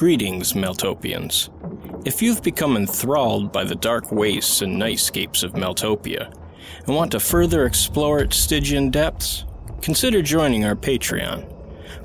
Greetings, 0.00 0.54
Maeltopians. 0.54 1.50
If 2.06 2.22
you've 2.22 2.42
become 2.42 2.78
enthralled 2.78 3.52
by 3.52 3.64
the 3.64 3.74
dark 3.74 4.10
wastes 4.10 4.62
and 4.62 4.80
nightscapes 4.80 5.42
of 5.42 5.52
Maeltopia 5.52 6.32
and 6.86 6.96
want 6.96 7.12
to 7.12 7.20
further 7.20 7.66
explore 7.66 8.20
its 8.20 8.38
Stygian 8.38 8.88
depths, 8.88 9.44
consider 9.82 10.22
joining 10.22 10.64
our 10.64 10.74
Patreon. 10.74 11.44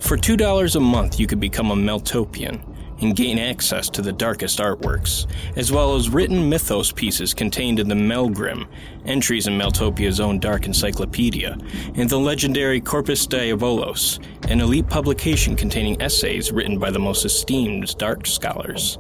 For 0.02 0.18
$2 0.18 0.76
a 0.76 0.79
month, 0.81 1.21
you 1.21 1.26
could 1.26 1.39
become 1.39 1.71
a 1.71 1.76
Maeltopian 1.78 2.74
and 3.01 3.15
gain 3.15 3.37
access 3.37 3.89
to 3.89 4.01
the 4.01 4.12
darkest 4.12 4.59
artworks, 4.59 5.27
as 5.55 5.71
well 5.71 5.95
as 5.95 6.09
written 6.09 6.49
mythos 6.49 6.91
pieces 6.91 7.33
contained 7.33 7.79
in 7.79 7.87
the 7.87 7.95
Maelgrim, 7.95 8.67
entries 9.05 9.47
in 9.47 9.57
Maeltopia's 9.57 10.19
own 10.19 10.39
dark 10.39 10.65
encyclopedia, 10.65 11.58
and 11.95 12.09
the 12.09 12.19
legendary 12.19 12.79
Corpus 12.79 13.27
Diabolos, 13.27 14.19
an 14.49 14.62
elite 14.62 14.87
publication 14.87 15.55
containing 15.55 16.02
essays 16.02 16.52
written 16.52 16.80
by 16.80 16.89
the 16.89 16.99
most 16.99 17.26
esteemed 17.26 17.98
dark 17.98 18.26
scholars. 18.26 18.98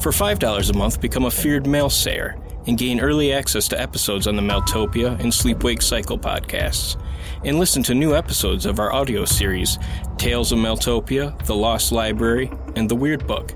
For 0.00 0.10
$5 0.10 0.70
a 0.70 0.76
month, 0.76 1.00
become 1.00 1.26
a 1.26 1.30
feared 1.30 1.64
Maelsayer 1.64 2.38
and 2.66 2.78
gain 2.78 3.00
early 3.00 3.32
access 3.32 3.68
to 3.68 3.80
episodes 3.80 4.26
on 4.26 4.36
the 4.36 4.42
Maeltopia 4.42 5.18
and 5.20 5.32
Sleepwake 5.32 5.82
Cycle 5.82 6.18
podcasts, 6.18 6.96
and 7.44 7.58
listen 7.58 7.82
to 7.82 7.94
new 7.94 8.14
episodes 8.14 8.66
of 8.66 8.78
our 8.78 8.92
audio 8.92 9.24
series 9.24 9.78
Tales 10.16 10.52
of 10.52 10.58
Maeltopia, 10.58 11.36
The 11.46 11.54
Lost 11.54 11.90
Library, 11.90 12.50
and 12.76 12.88
The 12.88 12.94
Weird 12.94 13.26
Book. 13.26 13.52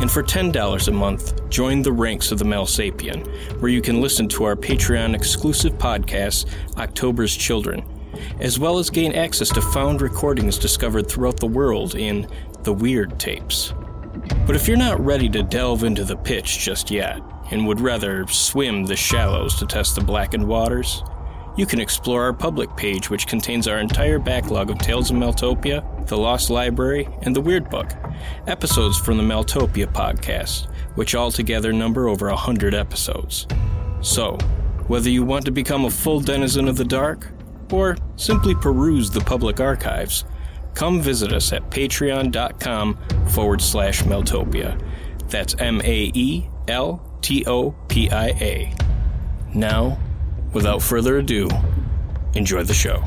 And 0.00 0.10
for 0.10 0.22
$10 0.22 0.88
a 0.88 0.92
month, 0.92 1.48
join 1.48 1.82
the 1.82 1.92
ranks 1.92 2.32
of 2.32 2.38
the 2.38 2.44
Maelsapien, 2.44 3.60
where 3.60 3.70
you 3.70 3.80
can 3.80 4.00
listen 4.00 4.28
to 4.30 4.44
our 4.44 4.56
Patreon 4.56 5.14
exclusive 5.14 5.74
podcast, 5.74 6.46
October's 6.78 7.36
Children, 7.36 7.84
as 8.40 8.58
well 8.58 8.78
as 8.78 8.90
gain 8.90 9.12
access 9.12 9.50
to 9.50 9.60
found 9.60 10.02
recordings 10.02 10.58
discovered 10.58 11.08
throughout 11.08 11.38
the 11.38 11.46
world 11.46 11.94
in 11.94 12.26
The 12.62 12.72
Weird 12.72 13.20
Tapes. 13.20 13.74
But 14.46 14.56
if 14.56 14.66
you're 14.66 14.76
not 14.76 15.04
ready 15.04 15.28
to 15.28 15.42
delve 15.42 15.84
into 15.84 16.04
the 16.04 16.16
pitch 16.16 16.58
just 16.58 16.90
yet, 16.90 17.20
and 17.50 17.66
would 17.66 17.80
rather 17.80 18.26
swim 18.28 18.84
the 18.84 18.96
shallows 18.96 19.56
to 19.56 19.66
test 19.66 19.94
the 19.94 20.00
blackened 20.00 20.46
waters, 20.46 21.04
you 21.56 21.66
can 21.66 21.80
explore 21.80 22.22
our 22.24 22.32
public 22.32 22.74
page, 22.76 23.10
which 23.10 23.26
contains 23.26 23.68
our 23.68 23.78
entire 23.78 24.18
backlog 24.18 24.70
of 24.70 24.78
Tales 24.78 25.10
of 25.10 25.16
Maeltopia, 25.16 26.06
The 26.06 26.16
Lost 26.16 26.50
Library, 26.50 27.08
and 27.22 27.36
The 27.36 27.40
Weird 27.40 27.68
Book, 27.68 27.92
episodes 28.46 28.98
from 28.98 29.18
the 29.18 29.22
Maeltopia 29.22 29.86
podcast, 29.92 30.72
which 30.94 31.14
altogether 31.14 31.72
number 31.72 32.08
over 32.08 32.28
a 32.28 32.36
hundred 32.36 32.74
episodes. 32.74 33.46
So, 34.00 34.38
whether 34.86 35.10
you 35.10 35.24
want 35.24 35.44
to 35.44 35.50
become 35.50 35.84
a 35.84 35.90
full 35.90 36.20
denizen 36.20 36.68
of 36.68 36.76
the 36.76 36.84
dark, 36.84 37.30
or 37.70 37.96
simply 38.16 38.54
peruse 38.54 39.10
the 39.10 39.20
public 39.20 39.60
archives, 39.60 40.24
come 40.74 41.00
visit 41.00 41.32
us 41.32 41.52
at 41.52 41.70
patreon.com 41.70 42.98
forward 43.28 43.60
slash 43.60 44.02
Maeltopia. 44.02 44.80
That's 45.28 45.54
M 45.58 45.80
A 45.82 46.10
E 46.14 46.48
L 46.68 47.18
T 47.22 47.44
O 47.46 47.72
P 47.88 48.10
I 48.10 48.28
A. 48.28 48.74
Now, 49.54 49.98
without 50.52 50.82
further 50.82 51.18
ado, 51.18 51.48
enjoy 52.34 52.62
the 52.62 52.74
show. 52.74 53.02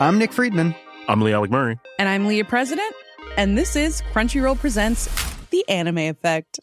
I'm 0.00 0.18
Nick 0.18 0.32
Friedman. 0.32 0.74
I'm 1.08 1.20
Lee 1.20 1.32
Alec 1.32 1.50
Murray. 1.50 1.78
And 1.98 2.08
I'm 2.08 2.26
Leah 2.26 2.44
President, 2.44 2.94
and 3.36 3.56
this 3.56 3.76
is 3.76 4.02
Crunchyroll 4.12 4.58
Presents 4.58 5.08
The 5.50 5.66
Anime 5.68 5.98
Effect. 5.98 6.58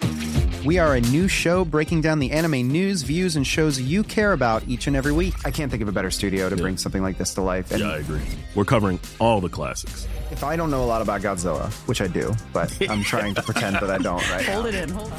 We 0.65 0.77
are 0.77 0.95
a 0.95 1.01
new 1.01 1.27
show 1.27 1.65
breaking 1.65 2.01
down 2.01 2.19
the 2.19 2.31
anime 2.31 2.67
news, 2.67 3.01
views, 3.01 3.35
and 3.35 3.47
shows 3.47 3.81
you 3.81 4.03
care 4.03 4.33
about 4.33 4.67
each 4.67 4.85
and 4.85 4.95
every 4.95 5.11
week. 5.11 5.33
I 5.43 5.49
can't 5.49 5.71
think 5.71 5.81
of 5.81 5.87
a 5.87 5.91
better 5.91 6.11
studio 6.11 6.49
to 6.49 6.55
bring 6.55 6.77
something 6.77 7.01
like 7.01 7.17
this 7.17 7.33
to 7.35 7.41
life. 7.41 7.71
And 7.71 7.79
Yeah, 7.79 7.89
I 7.89 7.97
agree. 7.97 8.21
We're 8.53 8.65
covering 8.65 8.99
all 9.19 9.41
the 9.41 9.49
classics. 9.49 10.07
If 10.31 10.43
I 10.43 10.55
don't 10.55 10.71
know 10.71 10.83
a 10.83 10.85
lot 10.85 11.01
about 11.01 11.21
Godzilla, 11.21 11.71
which 11.87 12.01
I 12.01 12.07
do, 12.07 12.33
but 12.53 12.75
I'm 12.89 13.03
trying 13.03 13.35
to 13.35 13.41
pretend 13.41 13.75
that 13.75 13.89
I 13.89 13.97
don't 13.97 14.27
right 14.31 14.45
now. 14.47 14.65
it 14.65 14.75
in, 14.75 14.89
hold 14.89 15.11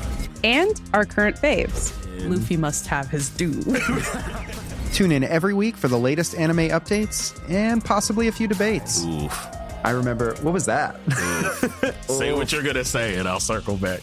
And 0.42 0.80
our 0.94 1.04
current 1.04 1.36
faves. 1.36 1.92
Luffy 2.28 2.56
must 2.56 2.86
have 2.86 3.08
his 3.08 3.30
due. 3.30 3.62
Tune 4.92 5.12
in 5.12 5.24
every 5.24 5.54
week 5.54 5.76
for 5.76 5.88
the 5.88 5.98
latest 5.98 6.34
anime 6.34 6.68
updates 6.68 7.38
and 7.50 7.84
possibly 7.84 8.28
a 8.28 8.32
few 8.32 8.46
debates. 8.46 9.04
Oof. 9.04 9.46
I 9.84 9.90
remember, 9.90 10.34
what 10.42 10.52
was 10.52 10.66
that? 10.66 10.94
Say 12.08 12.32
what 12.32 12.52
you're 12.52 12.62
gonna 12.62 12.84
say, 12.84 13.16
and 13.16 13.26
I'll 13.26 13.40
circle 13.40 13.76
back. 13.76 14.00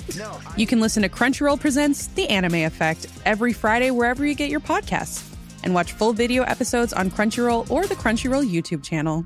you 0.57 0.67
can 0.67 0.81
listen 0.81 1.03
to 1.03 1.09
Crunchyroll 1.09 1.57
Presents 1.59 2.07
The 2.07 2.27
Anime 2.27 2.65
Effect 2.65 3.07
every 3.25 3.53
Friday 3.53 3.89
wherever 3.91 4.25
you 4.25 4.35
get 4.35 4.49
your 4.49 4.59
podcasts. 4.59 5.25
And 5.63 5.73
watch 5.73 5.93
full 5.93 6.11
video 6.11 6.43
episodes 6.43 6.91
on 6.91 7.09
Crunchyroll 7.11 7.69
or 7.71 7.85
the 7.85 7.95
Crunchyroll 7.95 8.49
YouTube 8.49 8.83
channel. 8.83 9.25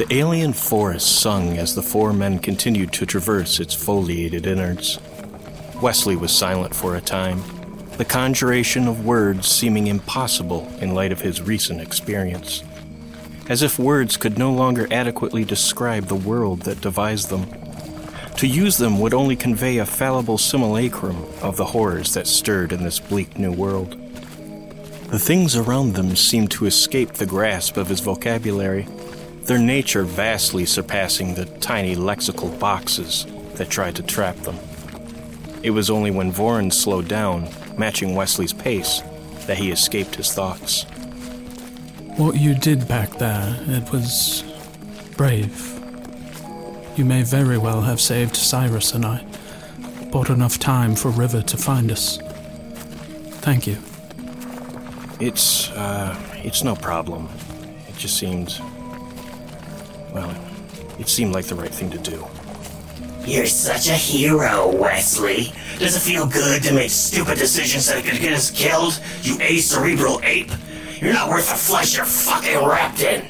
The 0.00 0.16
alien 0.16 0.54
forest 0.54 1.20
sung 1.20 1.58
as 1.58 1.74
the 1.74 1.82
four 1.82 2.14
men 2.14 2.38
continued 2.38 2.90
to 2.94 3.04
traverse 3.04 3.60
its 3.60 3.74
foliated 3.74 4.46
innards. 4.46 4.98
Wesley 5.82 6.16
was 6.16 6.32
silent 6.32 6.74
for 6.74 6.96
a 6.96 7.02
time, 7.02 7.42
the 7.98 8.06
conjuration 8.06 8.88
of 8.88 9.04
words 9.04 9.46
seeming 9.46 9.88
impossible 9.88 10.66
in 10.80 10.94
light 10.94 11.12
of 11.12 11.20
his 11.20 11.42
recent 11.42 11.82
experience. 11.82 12.64
As 13.50 13.60
if 13.60 13.78
words 13.78 14.16
could 14.16 14.38
no 14.38 14.50
longer 14.50 14.88
adequately 14.90 15.44
describe 15.44 16.04
the 16.04 16.14
world 16.14 16.62
that 16.62 16.80
devised 16.80 17.28
them. 17.28 17.46
To 18.38 18.46
use 18.46 18.78
them 18.78 19.00
would 19.00 19.12
only 19.12 19.36
convey 19.36 19.76
a 19.76 19.84
fallible 19.84 20.38
simulacrum 20.38 21.26
of 21.42 21.58
the 21.58 21.66
horrors 21.66 22.14
that 22.14 22.26
stirred 22.26 22.72
in 22.72 22.84
this 22.84 23.00
bleak 23.00 23.38
new 23.38 23.52
world. 23.52 24.00
The 25.10 25.18
things 25.18 25.56
around 25.56 25.92
them 25.92 26.16
seemed 26.16 26.52
to 26.52 26.64
escape 26.64 27.12
the 27.12 27.26
grasp 27.26 27.76
of 27.76 27.88
his 27.88 28.00
vocabulary, 28.00 28.86
their 29.50 29.58
nature 29.58 30.04
vastly 30.04 30.64
surpassing 30.64 31.34
the 31.34 31.44
tiny 31.44 31.96
lexical 31.96 32.56
boxes 32.60 33.26
that 33.54 33.68
tried 33.68 33.96
to 33.96 34.02
trap 34.04 34.36
them. 34.36 34.56
It 35.64 35.70
was 35.70 35.90
only 35.90 36.12
when 36.12 36.32
Voren 36.32 36.72
slowed 36.72 37.08
down, 37.08 37.48
matching 37.76 38.14
Wesley's 38.14 38.52
pace, 38.52 39.02
that 39.48 39.58
he 39.58 39.72
escaped 39.72 40.14
his 40.14 40.32
thoughts. 40.32 40.84
What 42.16 42.36
you 42.36 42.54
did 42.54 42.86
back 42.86 43.10
there, 43.18 43.56
it 43.66 43.90
was 43.90 44.44
brave. 45.16 45.50
You 46.96 47.04
may 47.04 47.24
very 47.24 47.58
well 47.58 47.80
have 47.80 48.00
saved 48.00 48.36
Cyrus 48.36 48.94
and 48.94 49.04
I. 49.04 49.26
Bought 50.12 50.30
enough 50.30 50.60
time 50.60 50.94
for 50.94 51.10
Riva 51.10 51.42
to 51.42 51.56
find 51.56 51.90
us. 51.90 52.18
Thank 53.42 53.66
you. 53.66 53.78
It's, 55.18 55.72
uh, 55.72 56.14
it's 56.44 56.62
no 56.62 56.76
problem. 56.76 57.28
It 57.88 57.96
just 57.96 58.16
seemed. 58.16 58.60
Well, 60.12 60.34
it 60.98 61.08
seemed 61.08 61.34
like 61.34 61.46
the 61.46 61.54
right 61.54 61.72
thing 61.72 61.90
to 61.90 61.98
do. 61.98 62.26
You're 63.24 63.46
such 63.46 63.88
a 63.88 63.94
hero, 63.94 64.74
Wesley. 64.74 65.52
Does 65.78 65.96
it 65.96 66.00
feel 66.00 66.26
good 66.26 66.62
to 66.64 66.74
make 66.74 66.90
stupid 66.90 67.38
decisions 67.38 67.86
that 67.86 68.04
could 68.04 68.20
get 68.20 68.32
us 68.32 68.50
killed? 68.50 69.00
You 69.22 69.36
acerebral 69.36 70.22
ape. 70.24 70.50
You're 71.00 71.12
not 71.12 71.28
worth 71.28 71.48
the 71.48 71.54
flesh 71.54 71.96
you're 71.96 72.04
fucking 72.04 72.66
wrapped 72.66 73.00
in. 73.00 73.26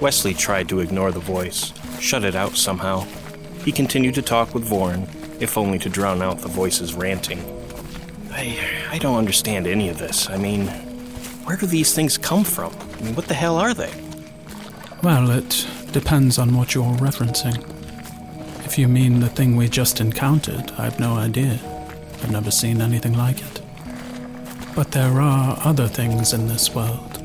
Wesley 0.00 0.34
tried 0.34 0.68
to 0.68 0.80
ignore 0.80 1.12
the 1.12 1.20
voice, 1.20 1.72
shut 1.98 2.24
it 2.24 2.34
out 2.34 2.56
somehow. 2.56 3.06
He 3.64 3.72
continued 3.72 4.14
to 4.16 4.22
talk 4.22 4.54
with 4.54 4.68
Voren, 4.68 5.08
if 5.40 5.56
only 5.56 5.78
to 5.80 5.88
drown 5.88 6.22
out 6.22 6.38
the 6.38 6.48
voice's 6.48 6.94
ranting. 6.94 7.38
I, 8.30 8.58
I 8.90 8.98
don't 8.98 9.16
understand 9.16 9.66
any 9.66 9.88
of 9.88 9.98
this. 9.98 10.28
I 10.28 10.36
mean, 10.36 10.66
where 11.44 11.56
do 11.56 11.66
these 11.66 11.94
things 11.94 12.18
come 12.18 12.44
from? 12.44 12.74
I 12.98 13.02
mean, 13.02 13.14
what 13.14 13.26
the 13.26 13.34
hell 13.34 13.56
are 13.56 13.74
they? 13.74 13.92
Well, 15.04 15.32
it 15.32 15.66
depends 15.92 16.38
on 16.38 16.56
what 16.56 16.74
you're 16.74 16.94
referencing. 16.94 17.62
If 18.64 18.78
you 18.78 18.88
mean 18.88 19.20
the 19.20 19.28
thing 19.28 19.54
we 19.54 19.68
just 19.68 20.00
encountered, 20.00 20.72
I've 20.78 20.98
no 20.98 21.16
idea. 21.16 21.60
I've 22.22 22.30
never 22.30 22.50
seen 22.50 22.80
anything 22.80 23.12
like 23.12 23.42
it. 23.42 23.60
But 24.74 24.92
there 24.92 25.20
are 25.20 25.58
other 25.62 25.88
things 25.88 26.32
in 26.32 26.48
this 26.48 26.74
world. 26.74 27.22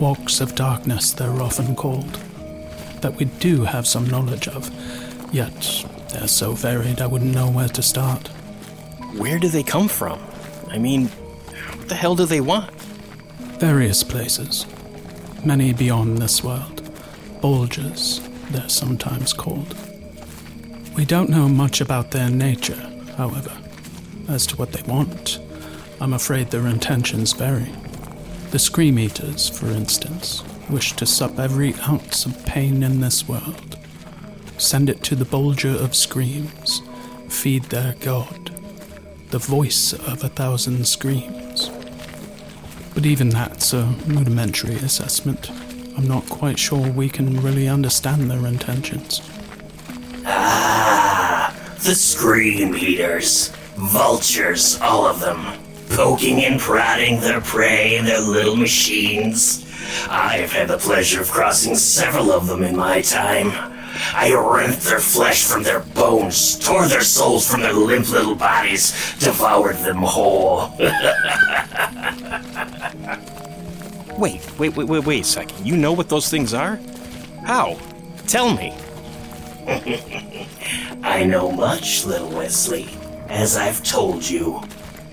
Walks 0.00 0.40
of 0.40 0.54
darkness, 0.54 1.12
they're 1.12 1.42
often 1.42 1.76
called. 1.76 2.14
That 3.02 3.16
we 3.16 3.26
do 3.26 3.64
have 3.64 3.86
some 3.86 4.08
knowledge 4.08 4.48
of, 4.48 4.70
yet 5.34 5.84
they're 6.14 6.26
so 6.26 6.52
varied 6.52 7.02
I 7.02 7.08
wouldn't 7.08 7.34
know 7.34 7.50
where 7.50 7.68
to 7.68 7.82
start. 7.82 8.28
Where 9.18 9.38
do 9.38 9.48
they 9.48 9.62
come 9.62 9.88
from? 9.88 10.18
I 10.70 10.78
mean, 10.78 11.08
what 11.08 11.90
the 11.90 11.94
hell 11.94 12.16
do 12.16 12.24
they 12.24 12.40
want? 12.40 12.74
Various 13.60 14.02
places. 14.02 14.64
Many 15.44 15.74
beyond 15.74 16.16
this 16.16 16.42
world. 16.42 16.75
Bulges, 17.46 18.20
they're 18.50 18.68
sometimes 18.68 19.32
called. 19.32 19.76
We 20.96 21.04
don't 21.04 21.30
know 21.30 21.48
much 21.48 21.80
about 21.80 22.10
their 22.10 22.28
nature, 22.28 22.90
however. 23.16 23.56
As 24.28 24.48
to 24.48 24.56
what 24.56 24.72
they 24.72 24.82
want, 24.82 25.38
I'm 26.00 26.12
afraid 26.12 26.50
their 26.50 26.66
intentions 26.66 27.34
vary. 27.34 27.70
The 28.50 28.58
Scream 28.58 28.98
Eaters, 28.98 29.48
for 29.48 29.68
instance, 29.68 30.42
wish 30.68 30.94
to 30.94 31.06
sup 31.06 31.38
every 31.38 31.74
ounce 31.88 32.26
of 32.26 32.44
pain 32.46 32.82
in 32.82 33.00
this 33.00 33.28
world, 33.28 33.78
send 34.58 34.90
it 34.90 35.04
to 35.04 35.14
the 35.14 35.24
Bulger 35.24 35.70
of 35.70 35.94
Screams, 35.94 36.82
feed 37.28 37.62
their 37.66 37.94
god, 38.00 38.50
the 39.30 39.38
voice 39.38 39.92
of 39.92 40.24
a 40.24 40.28
thousand 40.28 40.88
screams. 40.88 41.70
But 42.92 43.06
even 43.06 43.28
that's 43.28 43.72
a 43.72 43.84
rudimentary 44.08 44.74
assessment. 44.74 45.48
I'm 45.96 46.06
not 46.06 46.28
quite 46.28 46.58
sure 46.58 46.90
we 46.90 47.08
can 47.08 47.40
really 47.40 47.68
understand 47.68 48.30
their 48.30 48.46
intentions. 48.46 49.22
Ah, 50.26 51.54
the 51.82 51.94
scream 51.94 52.76
eaters. 52.76 53.48
Vultures, 53.76 54.78
all 54.82 55.06
of 55.06 55.20
them. 55.20 55.58
Poking 55.90 56.44
and 56.44 56.60
prodding 56.60 57.20
their 57.20 57.40
prey 57.40 57.96
in 57.96 58.04
their 58.04 58.20
little 58.20 58.56
machines. 58.56 59.64
I've 60.10 60.52
had 60.52 60.68
the 60.68 60.76
pleasure 60.76 61.22
of 61.22 61.30
crossing 61.30 61.76
several 61.76 62.30
of 62.30 62.46
them 62.46 62.62
in 62.62 62.76
my 62.76 63.00
time. 63.00 63.52
I 64.14 64.34
rent 64.34 64.80
their 64.80 64.98
flesh 64.98 65.44
from 65.44 65.62
their 65.62 65.80
bones, 65.80 66.58
tore 66.58 66.86
their 66.86 67.00
souls 67.00 67.50
from 67.50 67.62
their 67.62 67.72
limp 67.72 68.10
little 68.10 68.34
bodies, 68.34 68.92
devoured 69.18 69.76
them 69.76 70.02
whole. 70.02 70.74
Wait, 74.18 74.40
wait, 74.58 74.74
wait, 74.74 74.88
wait, 74.88 75.04
wait 75.04 75.20
a 75.20 75.24
second. 75.24 75.66
You 75.66 75.76
know 75.76 75.92
what 75.92 76.08
those 76.08 76.30
things 76.30 76.54
are? 76.54 76.80
How? 77.44 77.78
Tell 78.26 78.54
me. 78.54 78.74
I 81.02 81.24
know 81.24 81.52
much, 81.52 82.06
little 82.06 82.30
Wesley. 82.30 82.88
As 83.28 83.58
I've 83.58 83.84
told 83.84 84.28
you, 84.28 84.62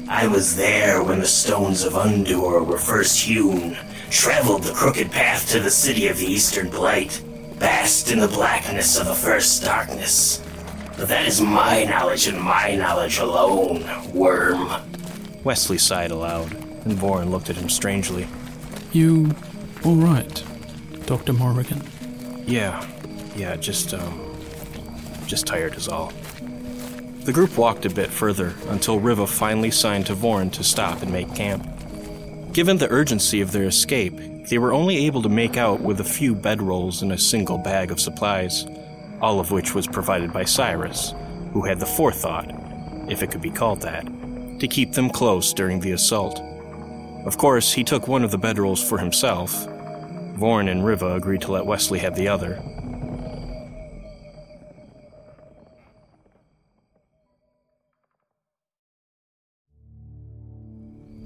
I 0.08 0.28
was 0.28 0.56
there 0.56 1.04
when 1.04 1.20
the 1.20 1.26
stones 1.26 1.84
of 1.84 1.94
Undur 1.94 2.66
were 2.66 2.78
first 2.78 3.20
hewn, 3.20 3.78
traveled 4.10 4.64
the 4.64 4.74
crooked 4.74 5.12
path 5.12 5.50
to 5.50 5.60
the 5.60 5.70
city 5.70 6.08
of 6.08 6.18
the 6.18 6.26
Eastern 6.26 6.70
Blight, 6.70 7.22
basked 7.60 8.10
in 8.10 8.20
the 8.20 8.28
blackness 8.30 8.98
of 8.98 9.08
the 9.08 9.14
first 9.14 9.64
darkness. 9.64 10.42
But 10.98 11.10
that 11.10 11.28
is 11.28 11.42
my 11.42 11.84
knowledge 11.84 12.28
and 12.28 12.40
my 12.40 12.76
knowledge 12.76 13.18
alone, 13.18 13.84
worm. 14.14 14.70
Wesley 15.44 15.78
sighed 15.78 16.12
aloud, 16.12 16.54
and 16.86 16.94
Voren 16.94 17.32
looked 17.32 17.50
at 17.50 17.58
him 17.58 17.68
strangely. 17.68 18.28
You 18.94 19.32
all 19.84 19.96
right, 19.96 20.44
Dr. 21.08 21.34
Morrigan? 21.34 21.82
Yeah, 22.46 22.88
yeah, 23.36 23.56
just, 23.56 23.92
um, 23.92 24.36
just 25.26 25.48
tired 25.48 25.74
is 25.74 25.88
all. 25.88 26.14
The 27.24 27.34
group 27.34 27.58
walked 27.58 27.88
a 27.88 27.90
bit 27.90 28.12
further 28.12 28.54
until 28.68 29.00
Riva 29.00 29.26
finally 29.26 29.72
signed 29.72 30.06
to 30.06 30.14
Voren 30.14 30.52
to 30.52 30.64
stop 30.64 31.02
and 31.02 31.12
make 31.12 31.34
camp. 31.34 31.68
Given 32.54 32.78
the 32.78 32.88
urgency 32.92 33.42
of 33.42 33.52
their 33.52 33.64
escape, 33.64 34.14
they 34.48 34.60
were 34.60 34.74
only 34.74 35.08
able 35.08 35.24
to 35.24 35.30
make 35.30 35.58
out 35.58 35.82
with 35.82 36.00
a 36.00 36.04
few 36.04 36.36
bedrolls 36.36 37.02
and 37.02 37.14
a 37.14 37.18
single 37.18 37.58
bag 37.58 37.90
of 37.90 38.00
supplies, 38.00 38.64
all 39.22 39.40
of 39.40 39.50
which 39.50 39.74
was 39.74 39.88
provided 39.88 40.32
by 40.32 40.44
Cyrus, 40.44 41.16
who 41.52 41.66
had 41.66 41.80
the 41.80 41.88
forethought, 41.88 42.52
if 43.10 43.24
it 43.24 43.32
could 43.32 43.42
be 43.42 43.50
called 43.50 43.82
that, 43.82 44.06
to 44.60 44.68
keep 44.68 44.92
them 44.92 45.10
close 45.10 45.52
during 45.52 45.80
the 45.80 45.94
assault. 45.94 46.44
Of 47.26 47.38
course, 47.38 47.74
he 47.74 47.84
took 47.84 48.08
one 48.08 48.24
of 48.24 48.32
the 48.32 48.40
bedrolls 48.40 48.88
for 48.88 48.98
himself. 48.98 49.66
Voren 50.38 50.70
and 50.70 50.86
Riva 50.86 51.16
agreed 51.16 51.42
to 51.42 51.52
let 51.52 51.66
Wesley 51.66 52.00
have 52.00 52.16
the 52.16 52.28
other. 52.28 52.62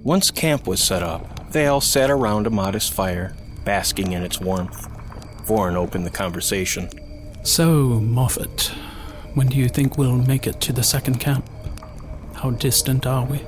Once 0.03 0.31
camp 0.31 0.67
was 0.67 0.81
set 0.81 1.03
up, 1.03 1.51
they 1.51 1.67
all 1.67 1.81
sat 1.81 2.09
around 2.09 2.47
a 2.47 2.49
modest 2.49 2.93
fire, 2.93 3.35
basking 3.65 4.13
in 4.13 4.23
its 4.23 4.39
warmth. 4.39 4.87
Voren 5.45 5.75
opened 5.75 6.05
the 6.05 6.09
conversation. 6.09 6.89
So, 7.43 7.99
Moffat, 7.99 8.71
when 9.33 9.47
do 9.47 9.57
you 9.57 9.67
think 9.67 9.97
we'll 9.97 10.17
make 10.17 10.47
it 10.47 10.61
to 10.61 10.71
the 10.71 10.83
second 10.83 11.19
camp? 11.19 11.49
How 12.35 12.51
distant 12.51 13.05
are 13.05 13.25
we? 13.25 13.41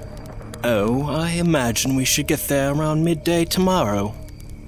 Oh, 0.61 1.07
I 1.09 1.31
imagine 1.31 1.95
we 1.95 2.03
should 2.03 2.27
get 2.27 2.41
there 2.41 2.73
around 2.73 3.05
midday 3.05 3.45
tomorrow. 3.45 4.13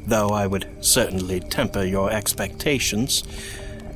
Though 0.05 0.29
I 0.29 0.47
would 0.47 0.67
certainly 0.79 1.41
temper 1.41 1.83
your 1.83 2.09
expectations. 2.09 3.23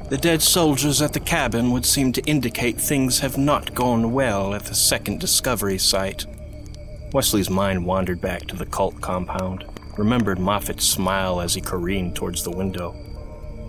The 0.10 0.18
dead 0.18 0.42
soldiers 0.42 1.02
at 1.02 1.14
the 1.14 1.22
cabin 1.22 1.72
would 1.72 1.86
seem 1.86 2.12
to 2.12 2.22
indicate 2.26 2.80
things 2.80 3.20
have 3.20 3.38
not 3.38 3.74
gone 3.74 4.12
well 4.12 4.54
at 4.54 4.66
the 4.66 4.76
second 4.76 5.22
discovery 5.22 5.78
site. 5.78 6.26
Wesley's 7.14 7.50
mind 7.50 7.86
wandered 7.86 8.20
back 8.20 8.46
to 8.48 8.58
the 8.58 8.66
cult 8.66 9.00
compound, 9.00 9.64
remembered 9.98 10.38
Moffat's 10.38 10.86
smile 10.86 11.40
as 11.40 11.54
he 11.54 11.62
careened 11.62 12.14
towards 12.14 12.44
the 12.44 12.52
window. 12.52 12.94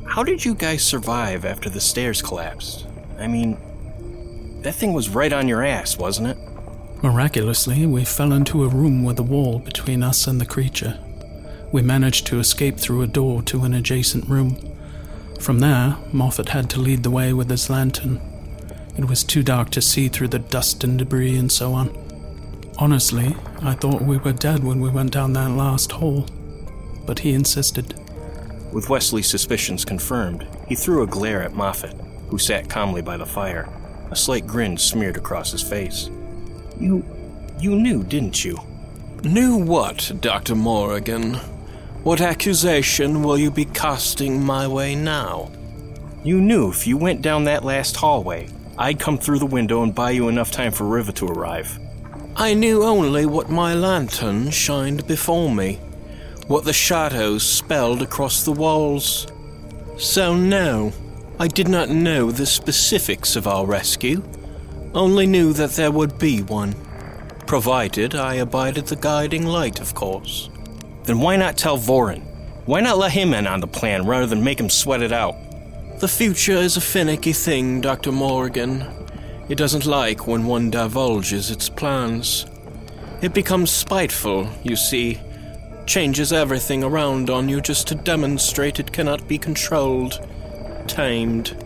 How 0.05 0.25
did 0.25 0.45
you 0.45 0.57
guys 0.57 0.83
survive 0.83 1.45
after 1.45 1.71
the 1.71 1.81
stairs 1.81 2.21
collapsed? 2.21 2.87
I 3.21 3.29
mean, 3.29 3.57
that 4.63 4.75
thing 4.75 4.93
was 4.93 5.09
right 5.09 5.33
on 5.33 5.47
your 5.47 5.63
ass, 5.63 5.97
wasn't 5.97 6.29
it? 6.29 6.39
Miraculously, 7.03 7.85
we 7.85 8.05
fell 8.05 8.33
into 8.33 8.65
a 8.65 8.69
room 8.69 9.05
with 9.05 9.19
a 9.19 9.23
wall 9.23 9.59
between 9.59 10.03
us 10.03 10.27
and 10.27 10.41
the 10.41 10.47
creature. 10.47 10.99
We 11.71 11.83
managed 11.83 12.27
to 12.29 12.39
escape 12.39 12.79
through 12.79 13.03
a 13.03 13.07
door 13.07 13.43
to 13.43 13.65
an 13.65 13.75
adjacent 13.75 14.29
room. 14.29 14.57
From 15.39 15.61
there, 15.61 15.99
Moffat 16.13 16.49
had 16.49 16.71
to 16.71 16.81
lead 16.81 17.03
the 17.03 17.11
way 17.11 17.35
with 17.35 17.51
his 17.51 17.69
lantern. 17.69 18.21
It 18.97 19.05
was 19.05 19.25
too 19.25 19.43
dark 19.43 19.69
to 19.71 19.83
see 19.83 20.09
through 20.09 20.29
the 20.29 20.39
dust 20.39 20.85
and 20.85 20.99
debris 20.99 21.37
and 21.37 21.53
so 21.53 21.75
on. 21.75 21.95
Honestly, 22.79 23.37
I 23.61 23.75
thought 23.75 24.03
we 24.03 24.17
were 24.17 24.33
dead 24.33 24.65
when 24.65 24.81
we 24.81 24.89
went 24.89 25.13
down 25.13 25.35
that 25.35 25.51
last 25.51 25.93
hole, 25.93 26.27
but 27.05 27.19
he 27.19 27.33
insisted. 27.33 27.95
With 28.73 28.89
Wesley's 28.89 29.29
suspicions 29.29 29.85
confirmed, 29.85 30.47
he 30.67 30.75
threw 30.75 31.03
a 31.03 31.07
glare 31.07 31.43
at 31.43 31.55
Moffat, 31.55 31.95
who 32.29 32.39
sat 32.39 32.71
calmly 32.71 33.03
by 33.03 33.19
the 33.19 33.27
fire, 33.27 33.69
a 34.11 34.17
slight 34.17 34.47
grin 34.47 34.79
smeared 34.79 35.17
across 35.17 35.53
his 35.53 35.63
face. 35.63 36.11
You. 36.79 37.05
you 37.59 37.75
knew, 37.77 38.05
didn't 38.05 38.45
you? 38.45 38.59
Knew 39.25 39.57
what, 39.57 40.13
Dr. 40.21 40.55
Morrigan? 40.55 41.35
What 42.03 42.21
accusation 42.21 43.23
will 43.23 43.39
you 43.39 43.51
be 43.51 43.65
casting 43.65 44.45
my 44.45 44.69
way 44.69 44.95
now? 44.95 45.51
You 46.23 46.41
knew 46.41 46.71
if 46.71 46.87
you 46.87 46.97
went 46.97 47.23
down 47.23 47.45
that 47.45 47.65
last 47.65 47.97
hallway, 47.97 48.49
I'd 48.79 49.01
come 49.01 49.17
through 49.17 49.39
the 49.39 49.47
window 49.47 49.83
and 49.83 49.95
buy 49.95 50.11
you 50.11 50.29
enough 50.29 50.51
time 50.51 50.73
for 50.73 50.85
Riva 50.85 51.13
to 51.13 51.27
arrive. 51.27 51.79
I 52.37 52.53
knew 52.53 52.83
only 52.83 53.25
what 53.25 53.49
my 53.49 53.75
lantern 53.75 54.51
shined 54.51 55.07
before 55.07 55.51
me, 55.51 55.77
what 56.47 56.65
the 56.65 56.73
shadows 56.73 57.43
spelled 57.43 58.03
across 58.03 58.45
the 58.45 58.53
walls. 58.53 59.27
So, 59.97 60.37
no, 60.37 60.93
I 61.39 61.49
did 61.49 61.69
not 61.69 61.89
know 61.89 62.31
the 62.31 62.45
specifics 62.45 63.35
of 63.35 63.47
our 63.47 63.65
rescue, 63.65 64.23
only 64.97 65.27
knew 65.27 65.53
that 65.53 65.73
there 65.73 65.91
would 65.91 66.19
be 66.19 66.43
one. 66.43 66.75
Provided 67.47 68.15
I 68.15 68.35
abided 68.35 68.87
the 68.87 68.97
guiding 68.97 69.47
light, 69.47 69.81
of 69.81 69.95
course. 69.95 70.51
Then 71.05 71.21
why 71.21 71.37
not 71.37 71.57
tell 71.57 71.79
Voren? 71.79 72.23
Why 72.65 72.81
not 72.81 72.99
let 72.99 73.13
him 73.13 73.35
in 73.35 73.47
on 73.47 73.61
the 73.61 73.67
plan 73.67 74.07
rather 74.07 74.27
than 74.27 74.43
make 74.43 74.59
him 74.59 74.71
sweat 74.71 75.03
it 75.03 75.13
out? 75.13 75.37
The 76.01 76.09
future 76.09 76.57
is 76.57 76.77
a 76.77 76.81
finicky 76.81 77.33
thing, 77.33 77.81
Dr. 77.81 78.11
Morgan. 78.11 78.85
It 79.49 79.57
doesn't 79.57 79.87
like 79.87 80.27
when 80.27 80.47
one 80.47 80.71
divulges 80.71 81.51
its 81.51 81.69
plans. 81.69 82.47
It 83.23 83.33
becomes 83.33 83.71
spiteful, 83.71 84.49
you 84.65 84.77
see, 84.77 85.21
changes 85.87 86.33
everything 86.33 86.83
around 86.83 87.31
on 87.31 87.49
you 87.49 87.61
just 87.61 87.87
to 87.89 87.95
demonstrate 87.95 88.81
it 88.81 88.93
cannot 88.93 89.29
be 89.29 89.39
controlled, 89.39 90.27
tamed. 90.89 91.57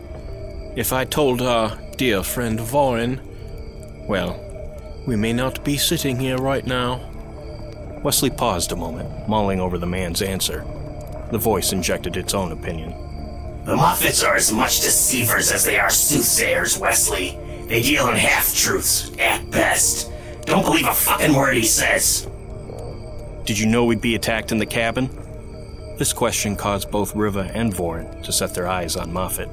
If 0.76 0.92
I 0.92 1.04
told 1.04 1.40
our 1.40 1.78
dear 2.00 2.22
friend 2.22 2.58
Voren, 2.58 3.20
well, 4.08 4.40
we 5.06 5.16
may 5.16 5.34
not 5.34 5.62
be 5.66 5.76
sitting 5.76 6.18
here 6.18 6.38
right 6.38 6.66
now. 6.66 6.98
Wesley 8.02 8.30
paused 8.30 8.72
a 8.72 8.76
moment, 8.76 9.28
mulling 9.28 9.60
over 9.60 9.76
the 9.76 9.86
man's 9.86 10.22
answer. 10.22 10.64
The 11.30 11.36
voice 11.36 11.74
injected 11.74 12.16
its 12.16 12.32
own 12.32 12.52
opinion. 12.52 12.92
The 13.66 13.76
Moffats 13.76 14.26
are 14.26 14.34
as 14.34 14.50
much 14.50 14.80
deceivers 14.80 15.52
as 15.52 15.62
they 15.62 15.78
are 15.78 15.90
soothsayers, 15.90 16.78
Wesley. 16.78 17.38
They 17.66 17.82
deal 17.82 18.08
in 18.08 18.16
half 18.16 18.54
truths, 18.54 19.12
at 19.18 19.50
best. 19.50 20.10
Don't 20.46 20.64
believe 20.64 20.86
a 20.86 20.94
fucking 20.94 21.34
word 21.34 21.54
he 21.54 21.64
says. 21.64 22.26
Did 23.44 23.58
you 23.58 23.66
know 23.66 23.84
we'd 23.84 24.00
be 24.00 24.14
attacked 24.14 24.52
in 24.52 24.58
the 24.58 24.64
cabin? 24.64 25.10
This 25.98 26.14
question 26.14 26.56
caused 26.56 26.90
both 26.90 27.14
Riva 27.14 27.50
and 27.52 27.74
Voren 27.74 28.22
to 28.22 28.32
set 28.32 28.54
their 28.54 28.68
eyes 28.68 28.96
on 28.96 29.12
Moffat. 29.12 29.50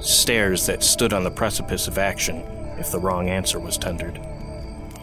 Stares 0.00 0.66
that 0.66 0.82
stood 0.82 1.12
on 1.12 1.24
the 1.24 1.30
precipice 1.30 1.88
of 1.88 1.98
action 1.98 2.44
if 2.78 2.92
the 2.92 3.00
wrong 3.00 3.28
answer 3.28 3.58
was 3.58 3.76
tendered. 3.76 4.20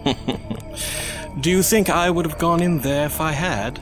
Do 1.41 1.51
you 1.51 1.61
think 1.61 1.89
I 1.89 2.09
would 2.09 2.25
have 2.25 2.37
gone 2.37 2.61
in 2.61 2.79
there 2.79 3.05
if 3.05 3.19
I 3.19 3.31
had? 3.31 3.79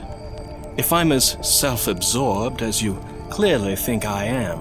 If 0.76 0.92
I'm 0.92 1.12
as 1.12 1.36
self 1.40 1.86
absorbed 1.86 2.62
as 2.62 2.82
you 2.82 3.02
clearly 3.30 3.76
think 3.76 4.04
I 4.04 4.24
am, 4.24 4.58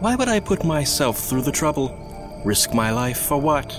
why 0.00 0.16
would 0.16 0.28
I 0.28 0.40
put 0.40 0.64
myself 0.64 1.18
through 1.18 1.42
the 1.42 1.52
trouble? 1.52 2.42
Risk 2.44 2.74
my 2.74 2.90
life 2.90 3.18
for 3.18 3.40
what? 3.40 3.72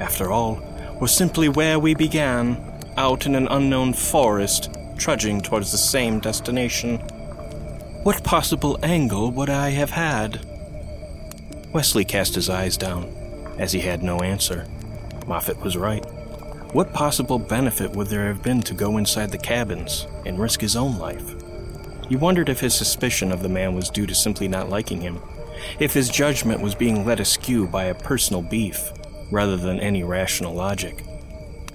After 0.00 0.32
all, 0.32 0.60
we're 1.00 1.06
simply 1.06 1.48
where 1.48 1.78
we 1.78 1.94
began, 1.94 2.60
out 2.96 3.26
in 3.26 3.36
an 3.36 3.46
unknown 3.48 3.92
forest, 3.92 4.70
trudging 4.96 5.40
towards 5.40 5.70
the 5.70 5.78
same 5.78 6.18
destination. 6.18 6.98
What 8.02 8.24
possible 8.24 8.78
angle 8.82 9.30
would 9.30 9.50
I 9.50 9.70
have 9.70 9.90
had? 9.90 10.40
Wesley 11.74 12.04
cast 12.04 12.36
his 12.36 12.48
eyes 12.48 12.76
down, 12.76 13.12
as 13.58 13.72
he 13.72 13.80
had 13.80 14.00
no 14.00 14.20
answer. 14.20 14.64
Moffat 15.26 15.60
was 15.60 15.76
right. 15.76 16.04
What 16.72 16.92
possible 16.92 17.36
benefit 17.36 17.90
would 17.90 18.06
there 18.06 18.28
have 18.28 18.44
been 18.44 18.62
to 18.62 18.74
go 18.74 18.96
inside 18.96 19.32
the 19.32 19.38
cabins 19.38 20.06
and 20.24 20.38
risk 20.38 20.60
his 20.60 20.76
own 20.76 20.98
life? 20.98 21.34
He 22.08 22.14
wondered 22.14 22.48
if 22.48 22.60
his 22.60 22.76
suspicion 22.76 23.32
of 23.32 23.42
the 23.42 23.48
man 23.48 23.74
was 23.74 23.90
due 23.90 24.06
to 24.06 24.14
simply 24.14 24.46
not 24.46 24.70
liking 24.70 25.00
him, 25.00 25.20
if 25.80 25.92
his 25.92 26.08
judgment 26.08 26.60
was 26.60 26.76
being 26.76 27.04
led 27.04 27.18
askew 27.18 27.66
by 27.66 27.86
a 27.86 27.94
personal 27.94 28.40
beef 28.40 28.92
rather 29.32 29.56
than 29.56 29.80
any 29.80 30.04
rational 30.04 30.54
logic. 30.54 31.04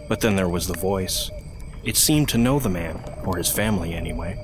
But 0.08 0.22
then 0.22 0.38
there 0.38 0.48
was 0.48 0.68
the 0.68 0.80
voice. 0.80 1.30
It 1.84 1.98
seemed 1.98 2.30
to 2.30 2.38
know 2.38 2.60
the 2.60 2.70
man, 2.70 3.04
or 3.26 3.36
his 3.36 3.52
family 3.52 3.94
anyway. 3.94 4.38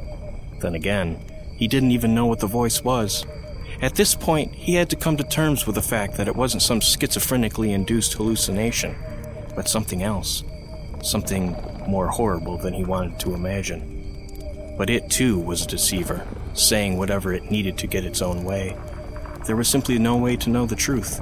Then 0.60 0.76
again, 0.76 1.24
he 1.56 1.70
didn't 1.70 1.92
even 1.92 2.14
know 2.14 2.26
what 2.26 2.40
the 2.40 2.48
voice 2.48 2.84
was. 2.84 3.26
At 3.82 3.96
this 3.96 4.16
point, 4.16 4.56
he 4.56 4.76
had 4.76 4.90
to 4.90 4.96
come 4.96 5.18
to 5.18 5.24
terms 5.24 5.66
with 5.66 5.76
the 5.76 5.82
fact 5.82 6.16
that 6.18 6.28
it 6.28 6.36
wasn't 6.36 6.64
some 6.64 6.80
schizophrenically 6.80 7.72
induced 7.72 8.14
hallucination 8.14 8.96
but 9.56 9.70
something 9.70 10.04
else. 10.04 10.44
Something 11.02 11.56
more 11.88 12.08
horrible 12.08 12.58
than 12.58 12.74
he 12.74 12.84
wanted 12.84 13.20
to 13.22 13.34
imagine. 13.34 14.76
But 14.78 14.90
it 14.90 15.10
too 15.10 15.40
was 15.40 15.64
a 15.64 15.68
deceiver, 15.68 16.28
saying 16.54 16.98
whatever 16.98 17.32
it 17.32 17.50
needed 17.50 17.78
to 17.80 17.88
get 17.88 18.06
its 18.06 18.22
own 18.22 18.44
way. 18.44 18.76
There 19.46 19.56
was 19.56 19.70
simply 19.70 19.98
no 19.98 20.18
way 20.18 20.36
to 20.38 20.50
know 20.50 20.66
the 20.66 20.76
truth. 20.76 21.22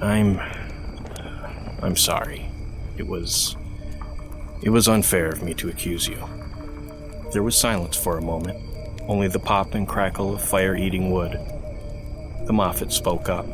I'm. 0.00 0.38
I'm 1.82 1.96
sorry. 1.96 2.50
It 2.98 3.06
was. 3.06 3.56
It 4.62 4.70
was 4.70 4.88
unfair 4.88 5.28
of 5.28 5.42
me 5.42 5.54
to 5.54 5.70
accuse 5.70 6.06
you. 6.06 6.18
There 7.32 7.42
was 7.42 7.56
silence 7.56 7.96
for 7.96 8.18
a 8.18 8.22
moment, 8.22 8.58
only 9.10 9.26
the 9.26 9.40
pop 9.40 9.74
and 9.74 9.88
crackle 9.88 10.32
of 10.32 10.40
fire 10.40 10.76
eating 10.76 11.10
wood. 11.10 11.32
The 12.46 12.52
Moffat 12.52 12.92
spoke 12.92 13.28
up. 13.28 13.44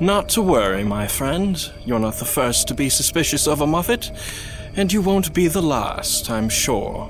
Not 0.00 0.28
to 0.30 0.42
worry, 0.42 0.84
my 0.84 1.06
friend. 1.06 1.58
You're 1.86 1.98
not 1.98 2.16
the 2.16 2.26
first 2.26 2.68
to 2.68 2.74
be 2.74 2.90
suspicious 2.90 3.48
of 3.48 3.62
a 3.62 3.66
Moffat, 3.66 4.10
and 4.76 4.92
you 4.92 5.00
won't 5.00 5.32
be 5.32 5.48
the 5.48 5.62
last, 5.62 6.30
I'm 6.30 6.50
sure. 6.50 7.08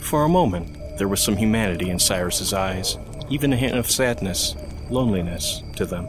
For 0.00 0.24
a 0.24 0.28
moment, 0.28 0.98
there 0.98 1.06
was 1.06 1.22
some 1.22 1.36
humanity 1.36 1.90
in 1.90 2.00
Cyrus's 2.00 2.52
eyes, 2.52 2.98
even 3.30 3.52
a 3.52 3.56
hint 3.56 3.76
of 3.76 3.88
sadness, 3.88 4.56
loneliness 4.90 5.62
to 5.76 5.86
them. 5.86 6.08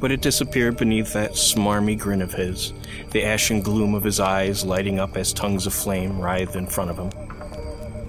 But 0.00 0.10
it 0.10 0.22
disappeared 0.22 0.76
beneath 0.76 1.12
that 1.12 1.32
smarmy 1.32 1.96
grin 1.96 2.22
of 2.22 2.34
his, 2.34 2.72
the 3.12 3.24
ashen 3.24 3.60
gloom 3.60 3.94
of 3.94 4.02
his 4.02 4.18
eyes 4.18 4.64
lighting 4.64 4.98
up 4.98 5.16
as 5.16 5.32
tongues 5.32 5.66
of 5.66 5.74
flame 5.74 6.20
writhed 6.20 6.56
in 6.56 6.66
front 6.66 6.90
of 6.90 6.98
him. 6.98 7.29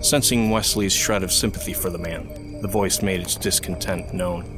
Sensing 0.02 0.50
Wesley's 0.50 0.94
shred 0.94 1.22
of 1.22 1.32
sympathy 1.32 1.74
for 1.74 1.92
the 1.92 1.98
man, 2.00 2.60
the 2.62 2.68
voice 2.68 3.04
made 3.04 3.22
its 3.22 3.36
discontent 3.36 4.14
known. 4.14 4.58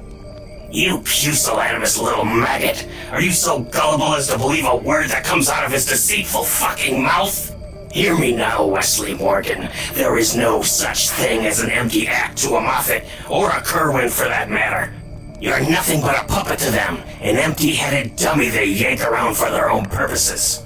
You 0.72 1.00
pusillanimous 1.00 2.02
little 2.02 2.24
maggot! 2.24 2.88
Are 3.12 3.22
you 3.22 3.32
so 3.32 3.60
gullible 3.60 4.16
as 4.16 4.28
to 4.30 4.38
believe 4.38 4.66
a 4.66 4.76
word 4.76 5.10
that 5.10 5.26
comes 5.26 5.50
out 5.50 5.66
of 5.66 5.72
his 5.74 5.86
deceitful 5.86 6.44
fucking 6.44 7.04
mouth? 7.04 7.54
Hear 7.92 8.18
me 8.18 8.34
now, 8.34 8.66
Wesley 8.66 9.16
Morgan. 9.16 9.70
There 9.94 10.18
is 10.18 10.36
no 10.36 10.62
such 10.62 11.10
thing 11.10 11.46
as 11.46 11.60
an 11.60 11.70
empty 11.70 12.08
act 12.08 12.38
to 12.40 12.56
a 12.56 12.62
Moffat, 12.62 13.04
or 13.30 13.50
a 13.50 13.62
Kerwin 13.62 14.10
for 14.10 14.24
that 14.24 14.50
matter. 14.50 14.94
You're 15.42 15.60
nothing 15.60 16.00
but 16.00 16.24
a 16.24 16.26
puppet 16.26 16.58
to 16.60 16.72
them, 16.72 17.00
an 17.20 17.36
empty 17.36 17.74
headed 17.74 18.16
dummy 18.16 18.48
they 18.48 18.66
yank 18.66 19.04
around 19.04 19.36
for 19.36 19.52
their 19.52 19.70
own 19.70 19.86
purposes. 19.86 20.64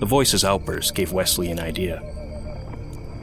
The 0.00 0.06
voice's 0.06 0.42
outburst 0.42 0.94
gave 0.94 1.12
Wesley 1.12 1.50
an 1.50 1.60
idea. 1.60 1.98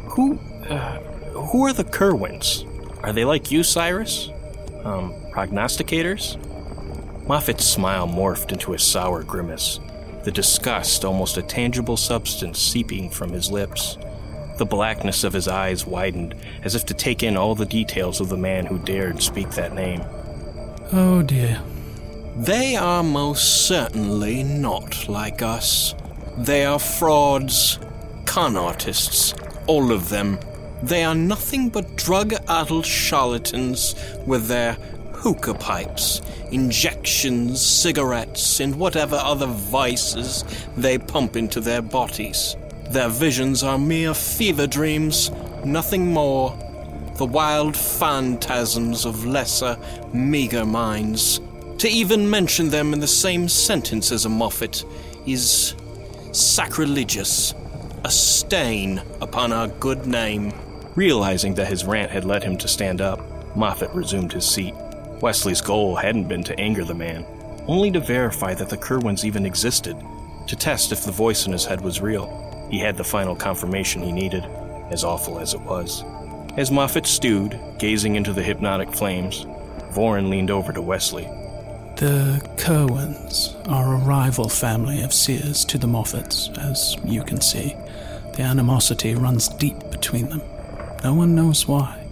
Who. 0.09 0.39
Uh, 0.69 0.99
who 1.49 1.65
are 1.65 1.73
the 1.73 1.83
Kerwins? 1.83 2.65
Are 3.03 3.13
they 3.13 3.25
like 3.25 3.51
you, 3.51 3.63
Cyrus? 3.63 4.29
Um, 4.83 5.13
prognosticators? 5.31 6.37
Moffat's 7.27 7.65
smile 7.65 8.07
morphed 8.07 8.51
into 8.51 8.73
a 8.73 8.79
sour 8.79 9.23
grimace, 9.23 9.79
the 10.23 10.31
disgust 10.31 11.03
almost 11.03 11.37
a 11.37 11.41
tangible 11.41 11.97
substance 11.97 12.59
seeping 12.59 13.09
from 13.09 13.31
his 13.31 13.51
lips. 13.51 13.97
The 14.57 14.65
blackness 14.65 15.23
of 15.23 15.33
his 15.33 15.47
eyes 15.47 15.85
widened, 15.85 16.35
as 16.63 16.73
if 16.73 16.85
to 16.85 16.93
take 16.93 17.23
in 17.23 17.37
all 17.37 17.53
the 17.53 17.65
details 17.65 18.21
of 18.21 18.29
the 18.29 18.37
man 18.37 18.65
who 18.65 18.79
dared 18.79 19.21
speak 19.21 19.51
that 19.51 19.73
name. 19.73 20.03
Oh 20.91 21.21
dear. 21.21 21.61
They 22.37 22.75
are 22.75 23.03
most 23.03 23.67
certainly 23.67 24.43
not 24.43 25.09
like 25.09 25.41
us. 25.41 25.95
They 26.37 26.65
are 26.65 26.79
frauds, 26.79 27.79
con 28.25 28.55
artists, 28.55 29.33
all 29.65 29.91
of 29.91 30.09
them. 30.09 30.39
They 30.83 31.03
are 31.03 31.15
nothing 31.15 31.69
but 31.69 31.95
drug 31.95 32.33
addled 32.47 32.85
charlatans 32.85 33.95
with 34.25 34.47
their 34.47 34.73
hookah 35.13 35.55
pipes, 35.55 36.21
injections, 36.51 37.61
cigarettes, 37.61 38.59
and 38.59 38.75
whatever 38.75 39.15
other 39.15 39.47
vices 39.47 40.43
they 40.77 40.97
pump 40.99 41.35
into 41.35 41.59
their 41.59 41.81
bodies. 41.81 42.55
Their 42.91 43.09
visions 43.09 43.63
are 43.63 43.79
mere 43.79 44.13
fever 44.13 44.67
dreams, 44.67 45.31
nothing 45.65 46.13
more. 46.13 46.55
the 47.17 47.25
wild 47.25 47.75
phantasms 47.75 49.03
of 49.03 49.25
lesser, 49.25 49.77
meager 50.13 50.65
minds. 50.65 51.41
To 51.79 51.87
even 51.87 52.29
mention 52.29 52.69
them 52.69 52.93
in 52.93 52.99
the 52.99 53.07
same 53.07 53.49
sentence 53.49 54.11
as 54.11 54.25
a 54.25 54.29
Moffat 54.29 54.85
is 55.25 55.73
sacrilegious, 56.31 57.55
a 58.03 58.11
stain 58.11 59.01
upon 59.19 59.51
our 59.51 59.67
good 59.67 60.05
name. 60.05 60.53
Realizing 60.97 61.53
that 61.53 61.67
his 61.67 61.85
rant 61.85 62.09
had 62.09 62.25
led 62.25 62.41
him 62.41 62.57
to 62.57 62.67
stand 62.67 63.01
up, 63.01 63.21
Moffat 63.55 63.91
resumed 63.93 64.33
his 64.33 64.49
seat. 64.49 64.73
Wesley's 65.21 65.61
goal 65.61 65.95
hadn't 65.95 66.27
been 66.27 66.43
to 66.45 66.59
anger 66.59 66.83
the 66.83 66.95
man, 66.95 67.23
only 67.67 67.91
to 67.91 67.99
verify 67.99 68.55
that 68.55 68.67
the 68.67 68.77
Kerwins 68.77 69.23
even 69.23 69.45
existed, 69.45 69.95
to 70.47 70.55
test 70.55 70.91
if 70.91 71.03
the 71.03 71.11
voice 71.11 71.45
in 71.45 71.51
his 71.51 71.65
head 71.65 71.81
was 71.81 72.01
real. 72.01 72.67
He 72.71 72.79
had 72.79 72.97
the 72.97 73.03
final 73.03 73.35
confirmation 73.35 74.01
he 74.01 74.11
needed, 74.11 74.43
as 74.89 75.03
awful 75.03 75.37
as 75.37 75.53
it 75.53 75.61
was. 75.61 76.03
As 76.57 76.71
Moffat 76.71 77.05
stewed, 77.05 77.59
gazing 77.77 78.15
into 78.15 78.33
the 78.33 78.41
hypnotic 78.41 78.91
flames, 78.91 79.45
Voren 79.91 80.31
leaned 80.31 80.49
over 80.49 80.73
to 80.73 80.81
Wesley. 80.81 81.25
The 81.97 82.43
Kerwins 82.57 83.55
are 83.67 83.93
a 83.93 83.99
rival 83.99 84.49
family 84.49 85.03
of 85.03 85.13
seers 85.13 85.63
to 85.65 85.77
the 85.77 85.85
Moffats, 85.85 86.57
as 86.57 86.97
you 87.05 87.21
can 87.21 87.39
see. 87.39 87.75
The 88.33 88.41
animosity 88.41 89.13
runs 89.13 89.47
deep 89.47 89.91
between 89.91 90.29
them. 90.29 90.41
No 91.03 91.13
one 91.13 91.35
knows 91.35 91.67
why. 91.67 92.05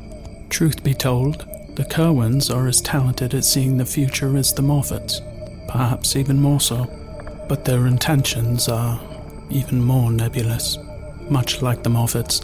Truth 0.49 0.83
be 0.83 0.93
told, 0.93 1.45
the 1.75 1.83
Kerwins 1.85 2.49
are 2.49 2.67
as 2.67 2.81
talented 2.81 3.33
at 3.33 3.43
seeing 3.43 3.77
the 3.77 3.85
future 3.85 4.37
as 4.37 4.53
the 4.53 4.61
Moffats, 4.61 5.19
perhaps 5.67 6.15
even 6.15 6.39
more 6.39 6.61
so. 6.61 6.85
But 7.49 7.65
their 7.65 7.87
intentions 7.87 8.69
are 8.69 8.99
even 9.49 9.83
more 9.83 10.11
nebulous. 10.11 10.77
Much 11.29 11.61
like 11.61 11.83
the 11.83 11.89
Moffats, 11.89 12.41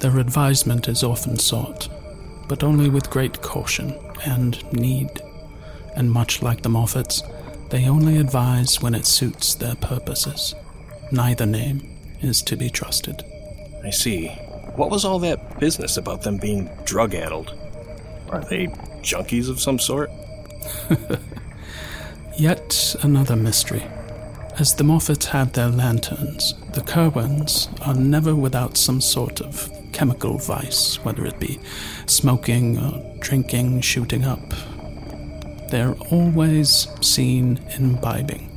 their 0.00 0.18
advisement 0.18 0.88
is 0.88 1.02
often 1.02 1.38
sought, 1.38 1.88
but 2.48 2.62
only 2.62 2.90
with 2.90 3.10
great 3.10 3.40
caution 3.40 3.98
and 4.24 4.62
need. 4.72 5.22
And 5.94 6.10
much 6.10 6.42
like 6.42 6.62
the 6.62 6.68
Moffats, 6.68 7.22
they 7.70 7.88
only 7.88 8.18
advise 8.18 8.82
when 8.82 8.94
it 8.94 9.06
suits 9.06 9.54
their 9.54 9.76
purposes. 9.76 10.54
Neither 11.10 11.46
name 11.46 11.88
is 12.20 12.42
to 12.42 12.56
be 12.56 12.68
trusted. 12.68 13.24
I 13.84 13.90
see. 13.90 14.45
What 14.76 14.90
was 14.90 15.06
all 15.06 15.18
that 15.20 15.58
business 15.58 15.96
about 15.96 16.20
them 16.20 16.36
being 16.36 16.70
drug 16.84 17.14
addled? 17.14 17.54
Are 18.28 18.44
they 18.44 18.66
junkies 19.00 19.48
of 19.48 19.58
some 19.58 19.78
sort? 19.78 20.10
Yet 22.36 22.94
another 23.02 23.36
mystery. 23.36 23.86
As 24.58 24.74
the 24.74 24.84
Moffats 24.84 25.24
have 25.26 25.54
their 25.54 25.68
lanterns, 25.68 26.52
the 26.74 26.82
Kerwins 26.82 27.68
are 27.86 27.94
never 27.94 28.34
without 28.34 28.76
some 28.76 29.00
sort 29.00 29.40
of 29.40 29.70
chemical 29.92 30.36
vice, 30.36 31.02
whether 31.02 31.24
it 31.24 31.40
be 31.40 31.58
smoking 32.04 32.78
or 32.78 33.02
drinking, 33.20 33.80
shooting 33.80 34.26
up. 34.26 34.52
They're 35.70 35.94
always 36.10 36.86
seen 37.00 37.60
imbibing, 37.78 38.50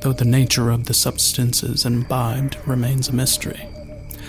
though 0.00 0.12
the 0.12 0.24
nature 0.24 0.70
of 0.70 0.86
the 0.86 0.94
substances 0.94 1.84
imbibed 1.84 2.56
remains 2.66 3.08
a 3.08 3.12
mystery. 3.12 3.68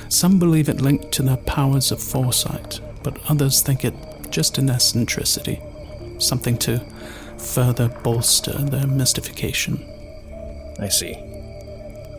Some 0.09 0.39
believe 0.39 0.69
it 0.69 0.81
linked 0.81 1.11
to 1.13 1.23
their 1.23 1.37
powers 1.37 1.91
of 1.91 2.01
foresight, 2.01 2.81
but 3.03 3.19
others 3.29 3.61
think 3.61 3.85
it 3.85 3.93
just 4.31 4.57
an 4.57 4.69
eccentricity, 4.69 5.61
something 6.17 6.57
to 6.57 6.79
further 7.37 7.89
bolster 8.03 8.53
their 8.53 8.87
mystification. 8.87 9.85
I 10.79 10.89
see. 10.89 11.15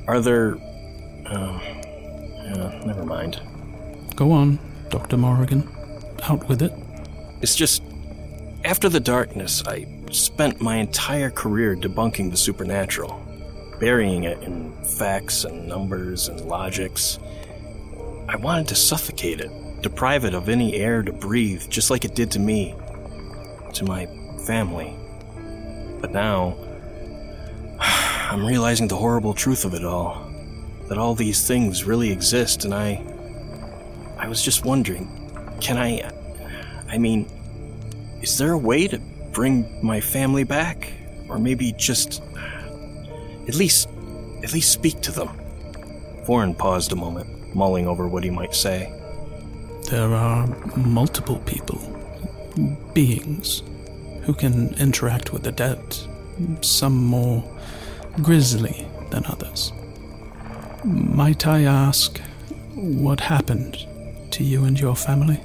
Are 0.06 0.20
there. 0.20 0.52
Um. 1.26 1.60
Uh, 2.50 2.80
never 2.84 3.04
mind. 3.04 3.40
Go 4.16 4.32
on, 4.32 4.58
Dr. 4.88 5.16
Morrigan. 5.16 5.68
Out 6.22 6.48
with 6.48 6.62
it. 6.62 6.72
It's 7.42 7.56
just. 7.56 7.82
After 8.64 8.88
the 8.88 9.00
darkness, 9.00 9.64
I 9.66 9.86
spent 10.10 10.60
my 10.60 10.76
entire 10.76 11.30
career 11.30 11.74
debunking 11.74 12.30
the 12.30 12.36
supernatural, 12.36 13.20
burying 13.80 14.24
it 14.24 14.42
in 14.42 14.72
facts 14.84 15.44
and 15.44 15.66
numbers 15.66 16.28
and 16.28 16.40
logics. 16.42 17.18
I 18.30 18.36
wanted 18.36 18.68
to 18.68 18.76
suffocate 18.76 19.40
it, 19.40 19.50
deprive 19.82 20.24
it 20.24 20.34
of 20.34 20.48
any 20.48 20.76
air 20.76 21.02
to 21.02 21.12
breathe, 21.12 21.68
just 21.68 21.90
like 21.90 22.04
it 22.04 22.14
did 22.14 22.30
to 22.30 22.38
me, 22.38 22.76
to 23.74 23.84
my 23.84 24.06
family. 24.46 24.94
But 26.00 26.12
now, 26.12 26.56
I'm 27.80 28.46
realizing 28.46 28.86
the 28.86 28.94
horrible 28.94 29.34
truth 29.34 29.64
of 29.64 29.74
it 29.74 29.84
all. 29.84 30.30
That 30.88 30.96
all 30.96 31.16
these 31.16 31.44
things 31.44 31.82
really 31.82 32.12
exist, 32.12 32.64
and 32.64 32.72
I. 32.72 33.04
I 34.16 34.28
was 34.28 34.44
just 34.44 34.64
wondering 34.64 35.08
can 35.60 35.76
I. 35.76 36.08
I 36.88 36.98
mean, 36.98 37.28
is 38.22 38.38
there 38.38 38.52
a 38.52 38.58
way 38.58 38.86
to 38.86 38.98
bring 39.32 39.84
my 39.84 40.00
family 40.00 40.44
back? 40.44 40.92
Or 41.28 41.40
maybe 41.40 41.72
just. 41.72 42.22
At 43.48 43.56
least. 43.56 43.88
At 44.44 44.52
least 44.52 44.70
speak 44.70 45.00
to 45.00 45.10
them. 45.10 45.30
Warren 46.28 46.54
paused 46.54 46.92
a 46.92 46.96
moment, 46.96 47.28
mulling 47.54 47.86
over 47.86 48.08
what 48.08 48.24
he 48.24 48.30
might 48.30 48.54
say. 48.54 48.92
There 49.90 50.14
are 50.14 50.46
multiple 50.76 51.38
people, 51.46 51.78
beings, 52.94 53.62
who 54.22 54.34
can 54.34 54.74
interact 54.74 55.32
with 55.32 55.42
the 55.42 55.52
dead, 55.52 55.80
some 56.60 56.96
more 57.04 57.42
grisly 58.22 58.86
than 59.10 59.24
others. 59.26 59.72
Might 60.84 61.46
I 61.46 61.62
ask 61.62 62.20
what 62.74 63.20
happened 63.20 63.86
to 64.30 64.44
you 64.44 64.64
and 64.64 64.78
your 64.78 64.96
family? 64.96 65.40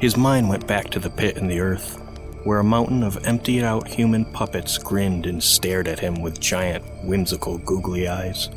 His 0.00 0.16
mind 0.16 0.48
went 0.48 0.66
back 0.66 0.90
to 0.90 1.00
the 1.00 1.10
pit 1.10 1.36
in 1.36 1.48
the 1.48 1.60
earth, 1.60 1.96
where 2.44 2.60
a 2.60 2.64
mountain 2.64 3.02
of 3.02 3.24
emptied 3.26 3.64
out 3.64 3.88
human 3.88 4.24
puppets 4.26 4.78
grinned 4.78 5.26
and 5.26 5.42
stared 5.42 5.88
at 5.88 5.98
him 5.98 6.22
with 6.22 6.38
giant, 6.38 6.84
whimsical, 7.02 7.58
googly 7.58 8.06
eyes. 8.06 8.48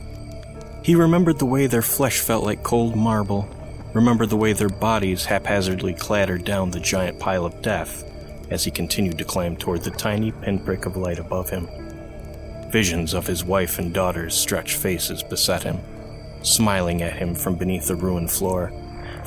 He 0.83 0.95
remembered 0.95 1.37
the 1.37 1.45
way 1.45 1.67
their 1.67 1.83
flesh 1.83 2.19
felt 2.19 2.43
like 2.43 2.63
cold 2.63 2.95
marble, 2.95 3.47
remembered 3.93 4.31
the 4.31 4.37
way 4.37 4.53
their 4.53 4.69
bodies 4.69 5.25
haphazardly 5.25 5.93
clattered 5.93 6.43
down 6.43 6.71
the 6.71 6.79
giant 6.79 7.19
pile 7.19 7.45
of 7.45 7.61
death 7.61 8.03
as 8.49 8.63
he 8.63 8.71
continued 8.71 9.17
to 9.19 9.23
climb 9.23 9.55
toward 9.55 9.83
the 9.83 9.91
tiny 9.91 10.31
pinprick 10.31 10.85
of 10.87 10.97
light 10.97 11.19
above 11.19 11.49
him. 11.51 11.69
Visions 12.71 13.13
of 13.13 13.27
his 13.27 13.43
wife 13.43 13.77
and 13.77 13.93
daughter's 13.93 14.33
stretched 14.33 14.75
faces 14.75 15.21
beset 15.21 15.63
him, 15.63 15.79
smiling 16.41 17.03
at 17.03 17.13
him 17.13 17.35
from 17.35 17.55
beneath 17.55 17.87
the 17.87 17.95
ruined 17.95 18.31
floor, 18.31 18.73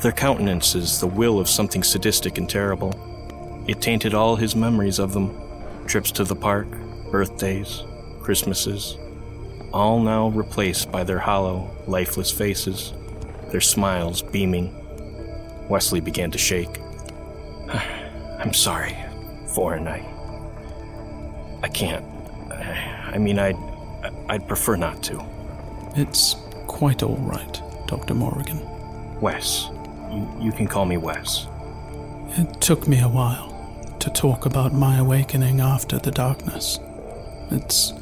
their 0.01 0.11
countenances 0.11 0.99
the 0.99 1.07
will 1.07 1.39
of 1.39 1.47
something 1.47 1.83
sadistic 1.83 2.37
and 2.37 2.49
terrible. 2.49 2.93
It 3.67 3.81
tainted 3.81 4.13
all 4.13 4.35
his 4.35 4.55
memories 4.55 4.99
of 4.99 5.13
them 5.13 5.39
trips 5.87 6.11
to 6.11 6.25
the 6.25 6.35
park, 6.35 6.67
birthdays, 7.11 7.83
Christmases, 8.21 8.97
all 9.75 9.99
now 9.99 10.29
replaced 10.29 10.89
by 10.89 11.03
their 11.03 11.19
hollow, 11.19 11.69
lifeless 11.85 12.31
faces, 12.31 12.93
their 13.51 13.59
smiles 13.59 14.21
beaming. 14.21 14.73
Wesley 15.67 15.99
began 15.99 16.31
to 16.31 16.37
shake. 16.37 16.79
I'm 18.39 18.53
sorry, 18.53 18.95
Voren. 19.47 19.87
I. 19.87 20.03
I 21.61 21.67
can't. 21.67 22.05
I 22.51 23.17
mean, 23.17 23.37
I'd. 23.37 23.57
I'd 24.29 24.47
prefer 24.47 24.75
not 24.77 25.03
to. 25.03 25.23
It's 25.95 26.35
quite 26.67 27.03
all 27.03 27.17
right, 27.17 27.61
Dr. 27.87 28.13
Morrigan. 28.13 28.61
Wes. 29.19 29.67
You, 30.09 30.31
you 30.39 30.51
can 30.51 30.67
call 30.67 30.85
me 30.85 30.97
Wes. 30.97 31.47
It 32.37 32.61
took 32.61 32.87
me 32.87 33.01
a 33.01 33.09
while 33.09 33.51
to 33.99 34.09
talk 34.09 34.45
about 34.45 34.73
my 34.73 34.99
awakening 34.99 35.59
after 35.59 35.97
the 35.99 36.11
darkness. 36.11 36.79
It's 37.51 37.93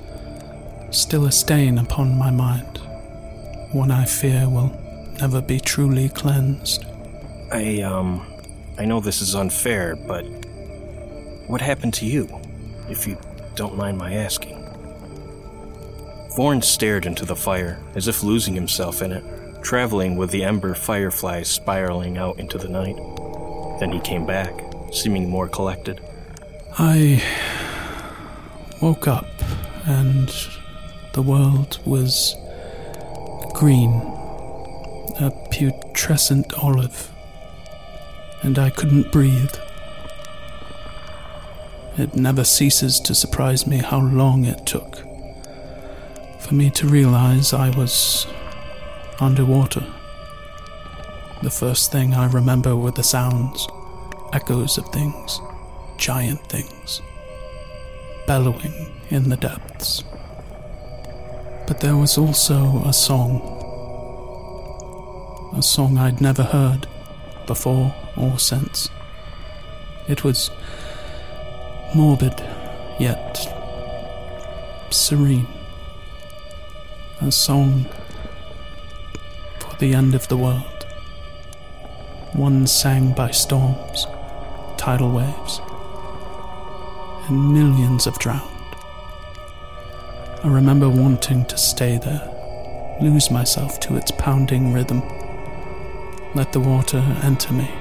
still 0.93 1.25
a 1.25 1.31
stain 1.31 1.77
upon 1.77 2.17
my 2.17 2.31
mind, 2.31 2.77
one 3.71 3.91
I 3.91 4.05
fear 4.05 4.47
will 4.47 4.71
never 5.19 5.41
be 5.41 5.59
truly 5.59 6.09
cleansed. 6.09 6.85
I, 7.51 7.81
um. 7.81 8.27
I 8.77 8.85
know 8.85 8.99
this 8.99 9.21
is 9.21 9.35
unfair, 9.35 9.95
but. 9.95 10.23
What 11.47 11.61
happened 11.61 11.93
to 11.95 12.05
you, 12.05 12.29
if 12.89 13.05
you 13.05 13.17
don't 13.55 13.75
mind 13.75 13.97
my 13.97 14.13
asking? 14.13 14.63
Voren 16.37 16.63
stared 16.63 17.05
into 17.05 17.25
the 17.25 17.35
fire, 17.35 17.79
as 17.95 18.07
if 18.07 18.23
losing 18.23 18.55
himself 18.55 19.01
in 19.01 19.11
it, 19.11 19.23
traveling 19.61 20.15
with 20.15 20.31
the 20.31 20.43
ember 20.43 20.73
fireflies 20.73 21.49
spiraling 21.49 22.17
out 22.17 22.39
into 22.39 22.57
the 22.57 22.69
night. 22.69 22.95
Then 23.79 23.91
he 23.91 23.99
came 23.99 24.25
back, 24.25 24.53
seeming 24.91 25.29
more 25.29 25.47
collected. 25.47 26.01
I 26.79 27.21
woke 28.81 29.07
up 29.07 29.27
and 29.85 30.33
the 31.13 31.21
world 31.21 31.79
was 31.85 32.35
green, 33.53 33.91
a 35.19 35.31
putrescent 35.51 36.53
olive, 36.55 37.11
and 38.41 38.57
I 38.57 38.71
couldn't 38.71 39.11
breathe. 39.11 39.53
It 41.97 42.15
never 42.15 42.43
ceases 42.43 42.99
to 43.01 43.13
surprise 43.13 43.67
me 43.67 43.77
how 43.77 44.01
long 44.01 44.45
it 44.45 44.65
took 44.65 44.97
for 46.39 46.55
me 46.55 46.71
to 46.71 46.87
realize 46.87 47.53
I 47.53 47.69
was 47.69 48.25
underwater. 49.19 49.85
The 51.43 51.51
first 51.51 51.91
thing 51.91 52.15
I 52.15 52.25
remember 52.25 52.75
were 52.75 52.91
the 52.91 53.03
sounds 53.03 53.67
echoes 54.33 54.79
of 54.79 54.87
things, 54.89 55.39
giant 55.97 56.41
things, 56.47 57.01
bellowing 58.25 58.91
in 59.09 59.29
the 59.29 59.37
depths. 59.37 60.03
But 61.73 61.81
there 61.81 61.97
was 61.97 62.19
also 62.19 62.83
a 62.85 62.93
song. 62.93 63.41
A 65.57 65.61
song 65.63 65.97
I'd 65.97 66.21
never 66.21 66.43
heard 66.43 66.85
before 67.47 67.95
or 68.15 68.37
since. 68.37 68.89
It 70.07 70.23
was 70.23 70.51
morbid, 71.95 72.39
yet 72.99 73.39
serene. 74.91 75.47
A 77.21 77.31
song 77.31 77.87
for 79.57 79.75
the 79.77 79.95
end 79.95 80.13
of 80.13 80.27
the 80.27 80.37
world. 80.37 80.85
One 82.33 82.67
sang 82.67 83.13
by 83.13 83.31
storms, 83.31 84.05
tidal 84.77 85.09
waves, 85.09 85.59
and 87.27 87.51
millions 87.51 88.05
of 88.05 88.19
drowned. 88.19 88.52
I 90.43 90.49
remember 90.49 90.89
wanting 90.89 91.45
to 91.45 91.57
stay 91.57 91.97
there, 91.97 92.97
lose 92.99 93.31
myself 93.31 93.79
to 93.79 93.95
its 93.95 94.11
pounding 94.11 94.73
rhythm, 94.73 95.01
let 96.35 96.51
the 96.51 96.59
water 96.59 96.97
enter 97.23 97.53
me, 97.53 97.71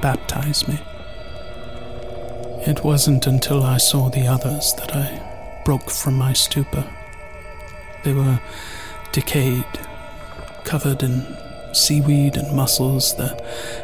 baptize 0.00 0.66
me. 0.66 0.80
It 2.66 2.82
wasn't 2.82 3.28
until 3.28 3.62
I 3.62 3.76
saw 3.76 4.08
the 4.08 4.26
others 4.26 4.74
that 4.78 4.96
I 4.96 5.62
broke 5.64 5.90
from 5.90 6.14
my 6.14 6.32
stupor. 6.32 6.84
They 8.02 8.14
were 8.14 8.40
decayed, 9.12 9.64
covered 10.64 11.04
in 11.04 11.24
seaweed 11.72 12.36
and 12.36 12.56
mussels, 12.56 13.16
their 13.16 13.36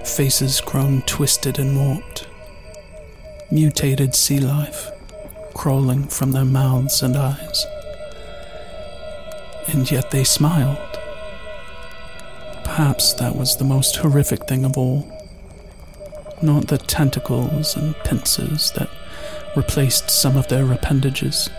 faces 0.04 0.60
grown 0.60 1.02
twisted 1.02 1.60
and 1.60 1.76
warped. 1.78 2.26
Mutated 3.52 4.16
sea 4.16 4.40
life 4.40 4.90
crawling 5.54 6.08
from 6.08 6.32
their 6.32 6.44
mouths 6.44 7.00
and 7.00 7.16
eyes 7.16 7.64
and 9.68 9.90
yet 9.90 10.10
they 10.10 10.24
smiled. 10.24 10.98
Perhaps 12.64 13.14
that 13.14 13.36
was 13.36 13.56
the 13.56 13.64
most 13.64 13.96
horrific 13.96 14.46
thing 14.46 14.64
of 14.64 14.76
all. 14.76 15.06
Not 16.40 16.68
the 16.68 16.78
tentacles 16.78 17.76
and 17.76 17.96
pincers 18.04 18.70
that 18.72 18.88
replaced 19.56 20.10
some 20.10 20.36
of 20.36 20.48
their 20.48 20.70
appendages, 20.72 21.50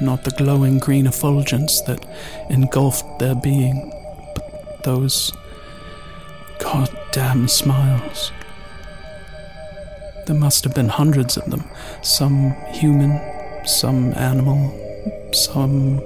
not 0.00 0.24
the 0.24 0.30
glowing 0.30 0.78
green 0.78 1.06
effulgence 1.06 1.80
that 1.82 2.06
engulfed 2.48 3.18
their 3.18 3.34
being, 3.34 3.90
but 4.34 4.84
those 4.84 5.32
goddamn 6.58 7.48
smiles. 7.48 8.30
There 10.26 10.36
must 10.36 10.62
have 10.64 10.74
been 10.74 10.88
hundreds 10.88 11.36
of 11.36 11.50
them, 11.50 11.64
some 12.02 12.52
human, 12.72 13.20
some 13.66 14.12
animal, 14.14 14.72
some 15.32 16.00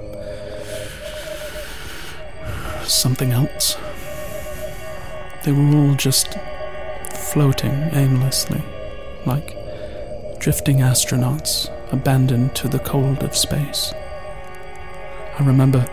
something 2.89 3.31
else. 3.31 3.77
They 5.43 5.51
were 5.51 5.77
all 5.77 5.95
just 5.95 6.37
floating 7.33 7.73
aimlessly, 7.93 8.63
like 9.25 9.55
drifting 10.39 10.77
astronauts 10.77 11.69
abandoned 11.91 12.55
to 12.55 12.67
the 12.67 12.79
cold 12.79 13.23
of 13.23 13.35
space. 13.35 13.93
I 15.37 15.43
remember 15.43 15.85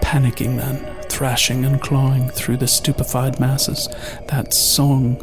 panicking 0.00 0.56
then, 0.56 0.94
thrashing 1.08 1.64
and 1.64 1.80
clawing 1.80 2.28
through 2.30 2.58
the 2.58 2.68
stupefied 2.68 3.40
masses, 3.40 3.88
that 4.28 4.54
song 4.54 5.16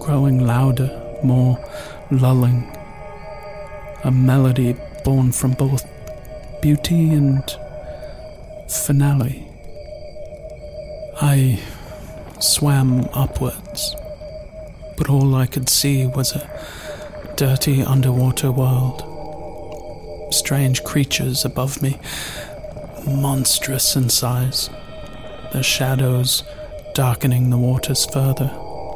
growing 0.00 0.46
louder, 0.46 0.90
more 1.22 1.58
lulling. 2.10 2.74
A 4.04 4.10
melody 4.10 4.76
born 5.04 5.32
from 5.32 5.52
both 5.52 5.84
beauty 6.62 7.12
and 7.12 7.44
finale. 8.68 9.47
I 11.20 11.58
swam 12.38 13.08
upwards, 13.12 13.96
but 14.96 15.10
all 15.10 15.34
I 15.34 15.46
could 15.46 15.68
see 15.68 16.06
was 16.06 16.32
a 16.32 16.48
dirty 17.36 17.82
underwater 17.82 18.52
world. 18.52 19.02
Strange 20.32 20.84
creatures 20.84 21.44
above 21.44 21.82
me, 21.82 21.98
monstrous 23.04 23.96
in 23.96 24.10
size, 24.10 24.70
their 25.52 25.64
shadows 25.64 26.44
darkening 26.94 27.50
the 27.50 27.58
waters 27.58 28.06
further, 28.06 28.50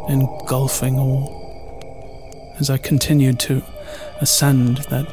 engulfing 0.09 1.01
all. 1.01 1.41
As 2.61 2.71
I 2.71 2.77
continued 2.77 3.41
to 3.41 3.65
ascend, 4.21 4.79
that 4.91 5.07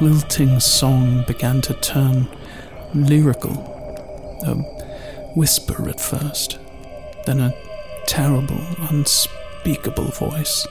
lilting 0.00 0.58
song 0.58 1.22
began 1.28 1.60
to 1.62 1.74
turn 1.74 2.26
lyrical, 2.92 3.52
a 4.44 4.75
whisper 5.36 5.86
at 5.88 6.00
first, 6.00 6.58
then 7.26 7.38
a 7.38 7.54
terrible, 8.06 8.60
unspeakable 8.88 10.06
voice. 10.06 10.66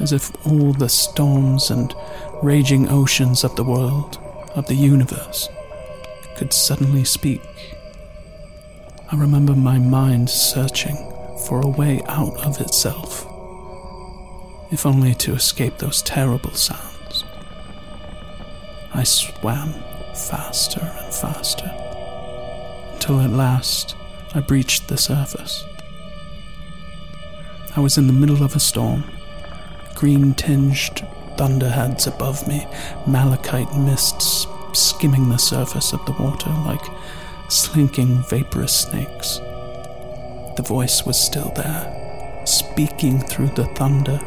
As 0.00 0.12
if 0.12 0.30
all 0.46 0.72
the 0.72 0.88
storms 0.88 1.70
and 1.70 1.94
raging 2.42 2.88
oceans 2.88 3.44
of 3.44 3.54
the 3.54 3.64
world, 3.64 4.18
of 4.54 4.66
the 4.66 4.74
universe, 4.74 5.48
could 6.36 6.54
suddenly 6.54 7.04
speak. 7.04 7.42
I 9.12 9.16
remember 9.16 9.54
my 9.54 9.78
mind 9.78 10.30
searching 10.30 10.96
for 11.46 11.60
a 11.60 11.68
way 11.68 12.02
out 12.06 12.36
of 12.46 12.60
itself, 12.62 13.26
if 14.70 14.86
only 14.86 15.14
to 15.16 15.34
escape 15.34 15.78
those 15.78 16.00
terrible 16.00 16.52
sounds. 16.52 17.24
I 18.94 19.02
swam 19.04 19.74
faster 20.14 20.80
and 20.80 21.14
faster 21.14 21.87
until 23.08 23.24
at 23.24 23.30
last 23.30 23.96
I 24.34 24.40
breached 24.40 24.88
the 24.88 24.98
surface. 24.98 25.64
I 27.74 27.80
was 27.80 27.96
in 27.96 28.06
the 28.06 28.12
middle 28.12 28.42
of 28.42 28.54
a 28.54 28.60
storm. 28.60 29.04
Green 29.94 30.34
tinged 30.34 31.06
thunderheads 31.38 32.06
above 32.06 32.46
me, 32.46 32.66
malachite 33.06 33.74
mists 33.78 34.46
skimming 34.74 35.30
the 35.30 35.38
surface 35.38 35.94
of 35.94 36.04
the 36.04 36.12
water 36.22 36.50
like 36.66 36.84
slinking 37.48 38.22
vaporous 38.24 38.74
snakes. 38.74 39.38
The 40.56 40.64
voice 40.66 41.06
was 41.06 41.18
still 41.18 41.50
there, 41.56 42.42
speaking 42.44 43.20
through 43.20 43.52
the 43.54 43.64
thunder, 43.74 44.20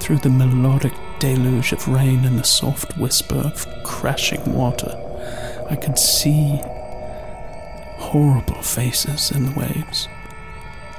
through 0.00 0.18
the 0.18 0.30
melodic 0.30 0.94
deluge 1.18 1.72
of 1.72 1.88
rain 1.88 2.24
and 2.24 2.38
the 2.38 2.44
soft 2.44 2.96
whisper 2.96 3.38
of 3.38 3.66
crashing 3.82 4.54
water. 4.54 4.96
I 5.68 5.74
could 5.74 5.98
see 5.98 6.60
horrible 8.12 8.60
faces 8.60 9.30
in 9.30 9.46
the 9.46 9.58
waves, 9.58 10.06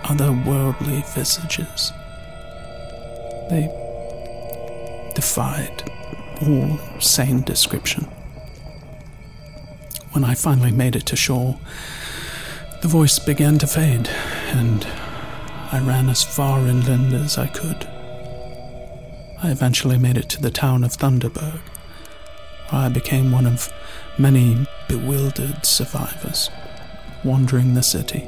otherworldly 0.01 1.05
visages. 1.13 1.93
They 3.51 3.69
defied 5.13 5.91
all 6.41 6.79
sane 6.99 7.43
description. 7.43 8.05
When 10.13 10.23
I 10.23 10.33
finally 10.33 10.71
made 10.71 10.95
it 10.95 11.05
to 11.05 11.15
shore, 11.15 11.59
the 12.81 12.87
voice 12.87 13.19
began 13.19 13.59
to 13.59 13.67
fade, 13.67 14.09
and 14.47 14.83
I 15.71 15.81
ran 15.85 16.09
as 16.09 16.23
far 16.23 16.67
inland 16.67 17.13
as 17.13 17.37
I 17.37 17.45
could. 17.45 17.87
I 19.43 19.51
eventually 19.51 19.99
made 19.99 20.17
it 20.17 20.29
to 20.29 20.41
the 20.41 20.49
town 20.49 20.83
of 20.83 20.93
Thunderberg, 20.93 21.61
where 22.69 22.81
I 22.81 22.89
became 22.89 23.31
one 23.31 23.45
of 23.45 23.71
many 24.17 24.65
bewildered 24.87 25.63
survivors 25.63 26.49
wandering 27.23 27.73
the 27.73 27.83
city. 27.83 28.27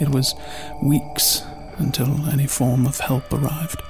It 0.00 0.08
was 0.08 0.34
weeks 0.82 1.42
until 1.76 2.28
any 2.28 2.46
form 2.46 2.86
of 2.86 3.00
help 3.00 3.32
arrived. 3.32 3.82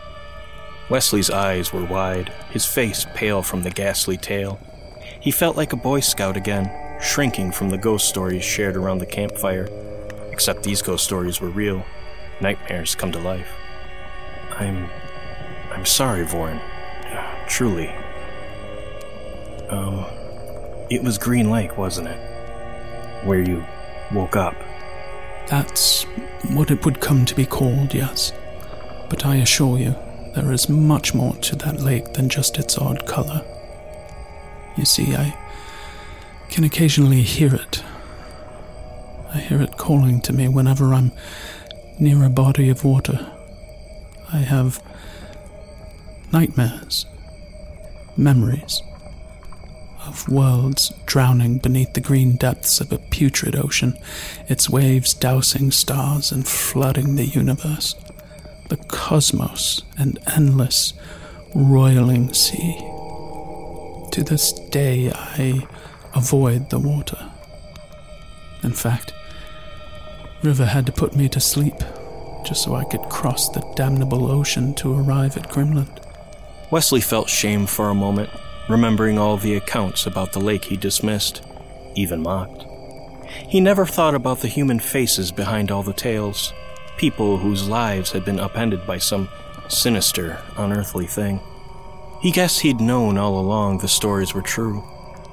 Wesley's 0.88 1.30
eyes 1.30 1.72
were 1.72 1.84
wide, 1.84 2.32
his 2.50 2.66
face 2.66 3.06
pale 3.14 3.42
from 3.42 3.62
the 3.62 3.70
ghastly 3.70 4.16
tale. 4.16 4.58
He 5.20 5.30
felt 5.30 5.56
like 5.56 5.72
a 5.72 5.76
Boy 5.76 6.00
Scout 6.00 6.36
again, 6.36 6.98
shrinking 7.00 7.52
from 7.52 7.70
the 7.70 7.78
ghost 7.78 8.08
stories 8.08 8.44
shared 8.44 8.76
around 8.76 8.98
the 8.98 9.06
campfire. 9.06 9.68
Except 10.32 10.62
these 10.62 10.82
ghost 10.82 11.04
stories 11.04 11.40
were 11.40 11.50
real. 11.50 11.84
Nightmares 12.40 12.94
come 12.94 13.12
to 13.12 13.18
life. 13.18 13.48
I'm. 14.58 14.88
I'm 15.70 15.86
sorry, 15.86 16.24
Voren. 16.24 16.60
Truly. 17.46 17.88
Um. 19.68 20.04
It 20.90 21.02
was 21.04 21.18
Green 21.18 21.50
Lake, 21.50 21.76
wasn't 21.78 22.08
it? 22.08 23.24
Where 23.24 23.40
you 23.40 23.64
woke 24.12 24.36
up. 24.36 24.54
That's 25.48 26.04
what 26.50 26.70
it 26.70 26.84
would 26.84 27.00
come 27.00 27.24
to 27.26 27.34
be 27.34 27.46
called, 27.46 27.94
yes. 27.94 28.32
But 29.08 29.26
I 29.26 29.36
assure 29.36 29.78
you, 29.78 29.96
there 30.34 30.52
is 30.52 30.68
much 30.68 31.14
more 31.14 31.34
to 31.34 31.56
that 31.56 31.80
lake 31.80 32.12
than 32.12 32.28
just 32.28 32.58
its 32.58 32.78
odd 32.78 33.06
color. 33.06 33.44
You 34.76 34.84
see, 34.84 35.14
I 35.16 35.36
can 36.48 36.64
occasionally 36.64 37.22
hear 37.22 37.54
it. 37.54 37.82
I 39.32 39.38
hear 39.38 39.60
it 39.60 39.76
calling 39.76 40.20
to 40.22 40.32
me 40.32 40.48
whenever 40.48 40.94
I'm 40.94 41.12
near 41.98 42.24
a 42.24 42.30
body 42.30 42.68
of 42.68 42.84
water. 42.84 43.32
I 44.32 44.38
have 44.38 44.82
nightmares, 46.32 47.06
memories 48.16 48.82
of 50.10 50.28
worlds 50.28 50.92
drowning 51.06 51.58
beneath 51.58 51.94
the 51.94 52.00
green 52.00 52.36
depths 52.36 52.80
of 52.80 52.92
a 52.92 52.98
putrid 52.98 53.54
ocean, 53.56 53.96
its 54.48 54.68
waves 54.68 55.14
dousing 55.14 55.70
stars 55.70 56.32
and 56.32 56.46
flooding 56.46 57.14
the 57.14 57.24
universe, 57.24 57.94
the 58.68 58.76
cosmos, 58.76 59.82
and 59.96 60.18
endless, 60.36 60.92
roiling 61.54 62.34
sea. 62.34 62.76
To 64.12 64.24
this 64.24 64.52
day, 64.70 65.12
I 65.14 65.66
avoid 66.14 66.70
the 66.70 66.80
water. 66.80 67.30
In 68.62 68.72
fact, 68.72 69.14
Riva 70.42 70.66
had 70.66 70.86
to 70.86 70.92
put 70.92 71.14
me 71.14 71.28
to 71.28 71.40
sleep 71.40 71.76
just 72.44 72.64
so 72.64 72.74
I 72.74 72.84
could 72.84 73.02
cross 73.02 73.48
the 73.48 73.60
damnable 73.76 74.30
ocean 74.30 74.74
to 74.74 74.92
arrive 74.92 75.36
at 75.36 75.50
Grimland. 75.50 76.02
Wesley 76.70 77.00
felt 77.00 77.28
shame 77.28 77.66
for 77.66 77.90
a 77.90 77.94
moment, 77.94 78.30
remembering 78.70 79.18
all 79.18 79.36
the 79.36 79.56
accounts 79.56 80.06
about 80.06 80.32
the 80.32 80.40
lake 80.40 80.64
he 80.64 80.76
dismissed, 80.76 81.42
even 81.94 82.22
mocked. 82.22 82.64
He 83.48 83.60
never 83.60 83.86
thought 83.86 84.14
about 84.14 84.40
the 84.40 84.48
human 84.48 84.80
faces 84.80 85.32
behind 85.32 85.70
all 85.70 85.82
the 85.82 85.92
tales, 85.92 86.52
people 86.96 87.38
whose 87.38 87.68
lives 87.68 88.12
had 88.12 88.24
been 88.24 88.40
upended 88.40 88.86
by 88.86 88.98
some 88.98 89.28
sinister, 89.68 90.38
unearthly 90.56 91.06
thing. 91.06 91.40
He 92.20 92.30
guessed 92.30 92.60
he'd 92.60 92.80
known 92.80 93.16
all 93.16 93.38
along 93.38 93.78
the 93.78 93.88
stories 93.88 94.34
were 94.34 94.42
true, 94.42 94.84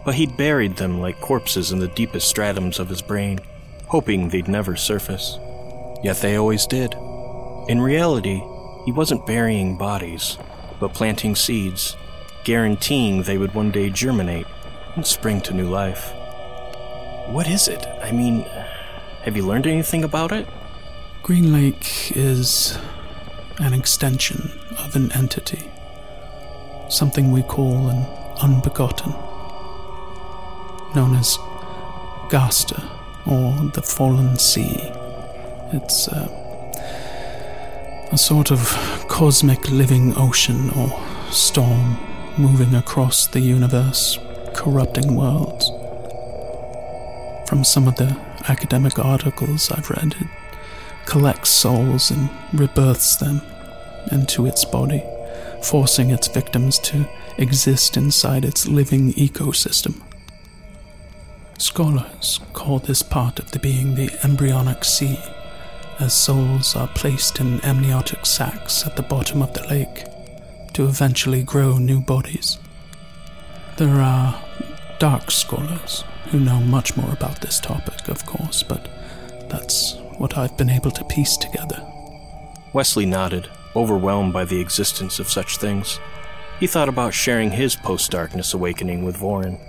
but 0.06 0.16
he'd 0.16 0.38
buried 0.38 0.78
them 0.78 1.02
like 1.02 1.20
corpses 1.20 1.72
in 1.72 1.80
the 1.80 1.90
deepest 1.90 2.34
stratums 2.34 2.80
of 2.80 2.88
his 2.88 3.02
brain, 3.02 3.40
hoping 3.88 4.30
they'd 4.30 4.48
never 4.48 4.76
surface. 4.76 5.38
Yet 6.04 6.18
they 6.18 6.38
always 6.38 6.66
did. 6.66 6.94
In 7.68 7.82
reality, 7.82 8.42
he 8.86 8.92
wasn't 8.94 9.26
burying 9.26 9.78
bodies, 9.78 10.38
but 10.80 10.94
planting 10.94 11.36
seeds, 11.36 11.98
guaranteeing 12.48 13.24
they 13.24 13.38
would 13.38 13.54
one 13.54 13.72
day 13.72 13.90
germinate 13.90 14.48
and 14.96 15.06
spring 15.06 15.42
to 15.42 15.54
new 15.54 15.68
life. 15.68 16.14
What 17.28 17.46
is 17.46 17.68
it? 17.68 17.86
I 18.02 18.14
mean, 18.14 18.44
have 19.24 19.36
you 19.36 19.46
learned 19.46 19.68
anything 19.68 20.06
about 20.06 20.32
it? 20.32 20.48
Green 21.24 21.52
Lake 21.52 22.14
is 22.16 22.80
an 23.60 23.74
extension 23.74 24.50
of 24.80 24.96
an 24.96 25.12
entity, 25.12 25.70
something 26.88 27.34
we 27.34 27.44
call 27.44 27.90
an 27.90 28.06
unbegotten, 28.42 29.12
known 30.96 31.18
as 31.18 31.38
Gaster 32.30 32.82
or 33.26 33.52
the 33.74 33.82
Fallen 33.82 34.40
Sea. 34.40 34.90
It's 35.74 36.08
uh, 36.08 36.30
a 38.10 38.18
sort 38.18 38.52
of 38.52 38.60
cosmic 39.10 39.70
living 39.70 40.16
ocean 40.16 40.70
or 40.70 40.98
storm 41.30 42.07
moving 42.38 42.76
across 42.76 43.28
the 43.28 43.40
universe, 43.40 44.20
corrupting 44.54 45.16
worlds. 45.16 45.72
From 47.48 47.64
some 47.64 47.88
of 47.88 47.96
the 47.96 48.16
academic 48.48 49.00
articles 49.00 49.72
I've 49.72 49.90
read, 49.90 50.16
it 50.20 50.28
collects 51.06 51.50
souls 51.50 52.12
and 52.12 52.30
rebirths 52.54 53.16
them 53.18 53.42
into 54.12 54.46
its 54.46 54.66
body, 54.66 55.04
forcing 55.64 56.12
its 56.12 56.28
victims 56.28 56.78
to 56.80 57.08
exist 57.38 57.98
inside 57.98 58.46
its 58.46 58.68
living 58.68 59.14
ecosystem. 59.14 60.02
Scholars 61.58 62.40
call 62.54 62.80
this 62.80 63.02
part 63.02 63.40
of 63.40 63.52
the 63.52 63.60
being 63.60 63.96
the 63.96 64.12
embryonic 64.24 64.86
sea, 64.86 65.18
as 66.00 66.14
souls 66.14 66.76
are 66.76 66.88
placed 66.90 67.40
in 67.40 67.62
amniotic 67.62 68.26
sacs 68.26 68.86
at 68.86 68.96
the 68.96 69.02
bottom 69.02 69.42
of 69.42 69.54
the 69.54 69.66
lake 69.68 70.06
to 70.78 70.86
eventually 70.86 71.42
grow 71.42 71.80
new 71.80 72.00
bodies. 72.00 72.60
There 73.78 74.00
are 74.00 74.40
dark 75.00 75.32
scholars 75.32 76.04
who 76.30 76.40
know 76.40 76.60
much 76.60 76.96
more 76.96 77.12
about 77.12 77.42
this 77.42 77.60
topic, 77.60 78.08
of 78.10 78.24
course, 78.28 78.62
but 78.62 78.88
that's 79.50 79.96
what 80.20 80.38
I've 80.38 80.56
been 80.56 80.70
able 80.70 80.92
to 80.92 81.04
piece 81.06 81.36
together. 81.36 81.84
Wesley 82.74 83.08
nodded, 83.08 83.50
overwhelmed 83.76 84.34
by 84.34 84.46
the 84.46 84.62
existence 84.62 85.18
of 85.18 85.32
such 85.32 85.58
things. 85.58 86.00
He 86.60 86.68
thought 86.68 86.90
about 86.90 87.16
sharing 87.16 87.50
his 87.50 87.76
post 87.76 88.12
darkness 88.12 88.54
awakening 88.54 89.04
with 89.04 89.18
Voren. 89.18 89.60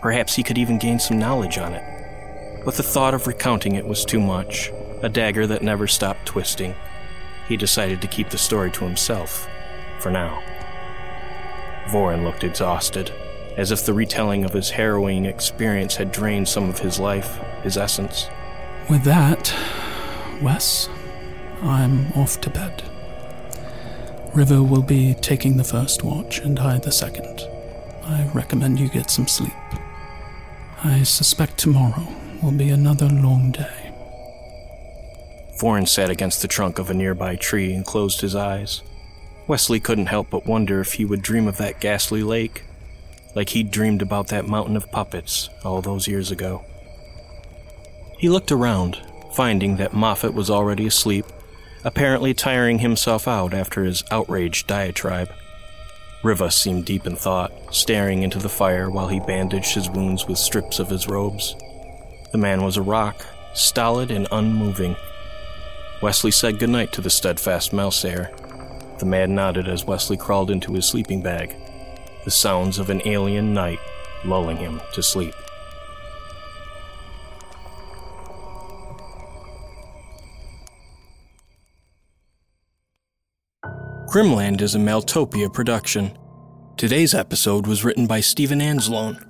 Perhaps 0.00 0.34
he 0.34 0.42
could 0.42 0.58
even 0.58 0.78
gain 0.78 0.98
some 0.98 1.20
knowledge 1.20 1.58
on 1.58 1.74
it. 1.74 2.64
But 2.64 2.74
the 2.74 2.82
thought 2.82 3.14
of 3.14 3.28
recounting 3.28 3.76
it 3.76 3.86
was 3.86 4.04
too 4.04 4.20
much, 4.20 4.72
a 5.00 5.08
dagger 5.08 5.46
that 5.46 5.62
never 5.62 5.86
stopped 5.86 6.26
twisting. 6.26 6.74
He 7.46 7.56
decided 7.56 8.02
to 8.02 8.08
keep 8.08 8.30
the 8.30 8.36
story 8.36 8.72
to 8.72 8.84
himself, 8.84 9.48
for 10.00 10.10
now. 10.10 10.42
Voren 11.88 12.24
looked 12.24 12.44
exhausted, 12.44 13.12
as 13.56 13.70
if 13.70 13.84
the 13.84 13.94
retelling 13.94 14.44
of 14.44 14.52
his 14.52 14.70
harrowing 14.70 15.24
experience 15.24 15.96
had 15.96 16.12
drained 16.12 16.48
some 16.48 16.68
of 16.68 16.80
his 16.80 16.98
life, 16.98 17.38
his 17.62 17.76
essence. 17.76 18.28
With 18.90 19.04
that, 19.04 19.54
Wes, 20.42 20.88
I'm 21.62 22.12
off 22.12 22.40
to 22.42 22.50
bed. 22.50 22.82
Riva 24.34 24.62
will 24.62 24.82
be 24.82 25.14
taking 25.14 25.56
the 25.56 25.64
first 25.64 26.02
watch 26.02 26.38
and 26.40 26.58
I 26.58 26.78
the 26.78 26.92
second. 26.92 27.40
I 28.04 28.30
recommend 28.34 28.78
you 28.78 28.88
get 28.88 29.10
some 29.10 29.26
sleep. 29.26 29.52
I 30.84 31.02
suspect 31.04 31.56
tomorrow 31.56 32.06
will 32.42 32.52
be 32.52 32.68
another 32.68 33.08
long 33.08 33.52
day. 33.52 33.92
Voren 35.58 35.88
sat 35.88 36.10
against 36.10 36.42
the 36.42 36.48
trunk 36.48 36.78
of 36.78 36.90
a 36.90 36.94
nearby 36.94 37.36
tree 37.36 37.72
and 37.72 37.84
closed 37.84 38.20
his 38.20 38.34
eyes. 38.36 38.82
Wesley 39.48 39.78
couldn't 39.78 40.06
help 40.06 40.30
but 40.30 40.46
wonder 40.46 40.80
if 40.80 40.94
he 40.94 41.04
would 41.04 41.22
dream 41.22 41.46
of 41.46 41.56
that 41.58 41.80
ghastly 41.80 42.22
lake, 42.22 42.64
like 43.34 43.50
he'd 43.50 43.70
dreamed 43.70 44.02
about 44.02 44.28
that 44.28 44.48
mountain 44.48 44.76
of 44.76 44.90
puppets 44.90 45.48
all 45.64 45.80
those 45.80 46.08
years 46.08 46.30
ago. 46.30 46.64
He 48.18 48.28
looked 48.28 48.50
around, 48.50 49.00
finding 49.32 49.76
that 49.76 49.92
Moffat 49.92 50.34
was 50.34 50.50
already 50.50 50.86
asleep, 50.86 51.26
apparently 51.84 52.34
tiring 52.34 52.80
himself 52.80 53.28
out 53.28 53.54
after 53.54 53.84
his 53.84 54.02
outraged 54.10 54.66
diatribe. 54.66 55.30
Riva 56.22 56.50
seemed 56.50 56.86
deep 56.86 57.06
in 57.06 57.14
thought, 57.14 57.52
staring 57.72 58.22
into 58.22 58.38
the 58.38 58.48
fire 58.48 58.90
while 58.90 59.08
he 59.08 59.20
bandaged 59.20 59.74
his 59.74 59.88
wounds 59.88 60.26
with 60.26 60.38
strips 60.38 60.80
of 60.80 60.88
his 60.88 61.06
robes. 61.06 61.54
The 62.32 62.38
man 62.38 62.64
was 62.64 62.76
a 62.76 62.82
rock, 62.82 63.24
stolid 63.54 64.10
and 64.10 64.26
unmoving. 64.32 64.96
Wesley 66.02 66.32
said 66.32 66.58
goodnight 66.58 66.92
to 66.92 67.00
the 67.00 67.10
steadfast 67.10 67.72
Maelsayer. 67.72 68.34
The 68.98 69.06
man 69.06 69.34
nodded 69.34 69.68
as 69.68 69.84
Wesley 69.84 70.16
crawled 70.16 70.50
into 70.50 70.72
his 70.72 70.86
sleeping 70.86 71.22
bag, 71.22 71.54
the 72.24 72.30
sounds 72.30 72.78
of 72.78 72.88
an 72.88 73.02
alien 73.04 73.52
night 73.52 73.78
lulling 74.24 74.56
him 74.56 74.80
to 74.94 75.02
sleep. 75.02 75.34
Grimland 84.08 84.62
is 84.62 84.74
a 84.74 84.78
Maeltopia 84.78 85.52
production. 85.52 86.16
Today's 86.78 87.12
episode 87.12 87.66
was 87.66 87.84
written 87.84 88.06
by 88.06 88.20
Stephen 88.20 88.60
Anzalone. 88.60 89.22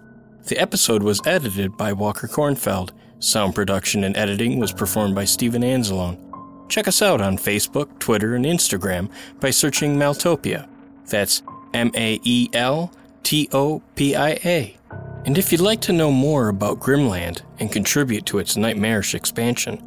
The 0.45 0.59
episode 0.59 1.03
was 1.03 1.21
edited 1.27 1.77
by 1.77 1.93
Walker 1.93 2.29
Kornfeld. 2.29 2.93
Sound 3.19 3.57
production 3.57 4.05
and 4.05 4.17
editing 4.17 4.61
was 4.61 4.73
performed 4.73 5.17
by 5.17 5.25
Stephen 5.25 5.63
Anzalone. 5.63 6.26
Check 6.69 6.89
us 6.89 7.03
out 7.03 7.21
on 7.21 7.39
Facebook, 7.39 7.99
Twitter, 7.99 8.35
and 8.35 8.45
Instagram 8.45 9.11
by 9.41 9.51
searching 9.51 9.97
Maeltopia. 9.97 10.69
That's 11.07 11.43
M 11.73 11.91
A 11.95 12.21
E 12.25 12.49
L 12.53 12.93
T 13.23 13.49
O 13.53 13.83
P 13.95 14.15
I 14.15 14.31
A. 14.45 14.77
And 15.25 15.37
if 15.37 15.51
you'd 15.51 15.61
like 15.61 15.81
to 15.83 15.93
know 15.93 16.13
more 16.13 16.49
about 16.49 16.79
Grimland 16.79 17.43
and 17.59 17.73
contribute 17.73 18.27
to 18.27 18.39
its 18.39 18.57
nightmarish 18.57 19.15
expansion, 19.15 19.83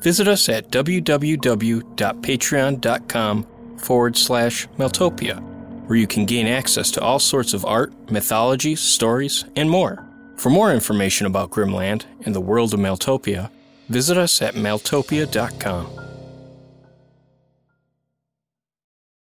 visit 0.00 0.26
us 0.26 0.48
at 0.48 0.70
www.patreon.com 0.70 3.46
forward 3.78 4.16
slash 4.16 4.68
Maeltopia, 4.78 5.40
where 5.88 5.98
you 5.98 6.06
can 6.06 6.26
gain 6.26 6.46
access 6.46 6.90
to 6.90 7.00
all 7.00 7.18
sorts 7.18 7.54
of 7.54 7.64
art, 7.64 7.92
mythology, 8.10 8.74
stories, 8.74 9.44
and 9.56 9.70
more. 9.70 10.04
For 10.36 10.50
more 10.50 10.72
information 10.72 11.26
about 11.26 11.50
Grimland 11.50 12.04
and 12.24 12.34
the 12.34 12.40
world 12.40 12.74
of 12.74 12.80
Maeltopia, 12.80 13.50
visit 13.88 14.16
us 14.16 14.42
at 14.42 14.54
maeltopia.com. 14.54 16.09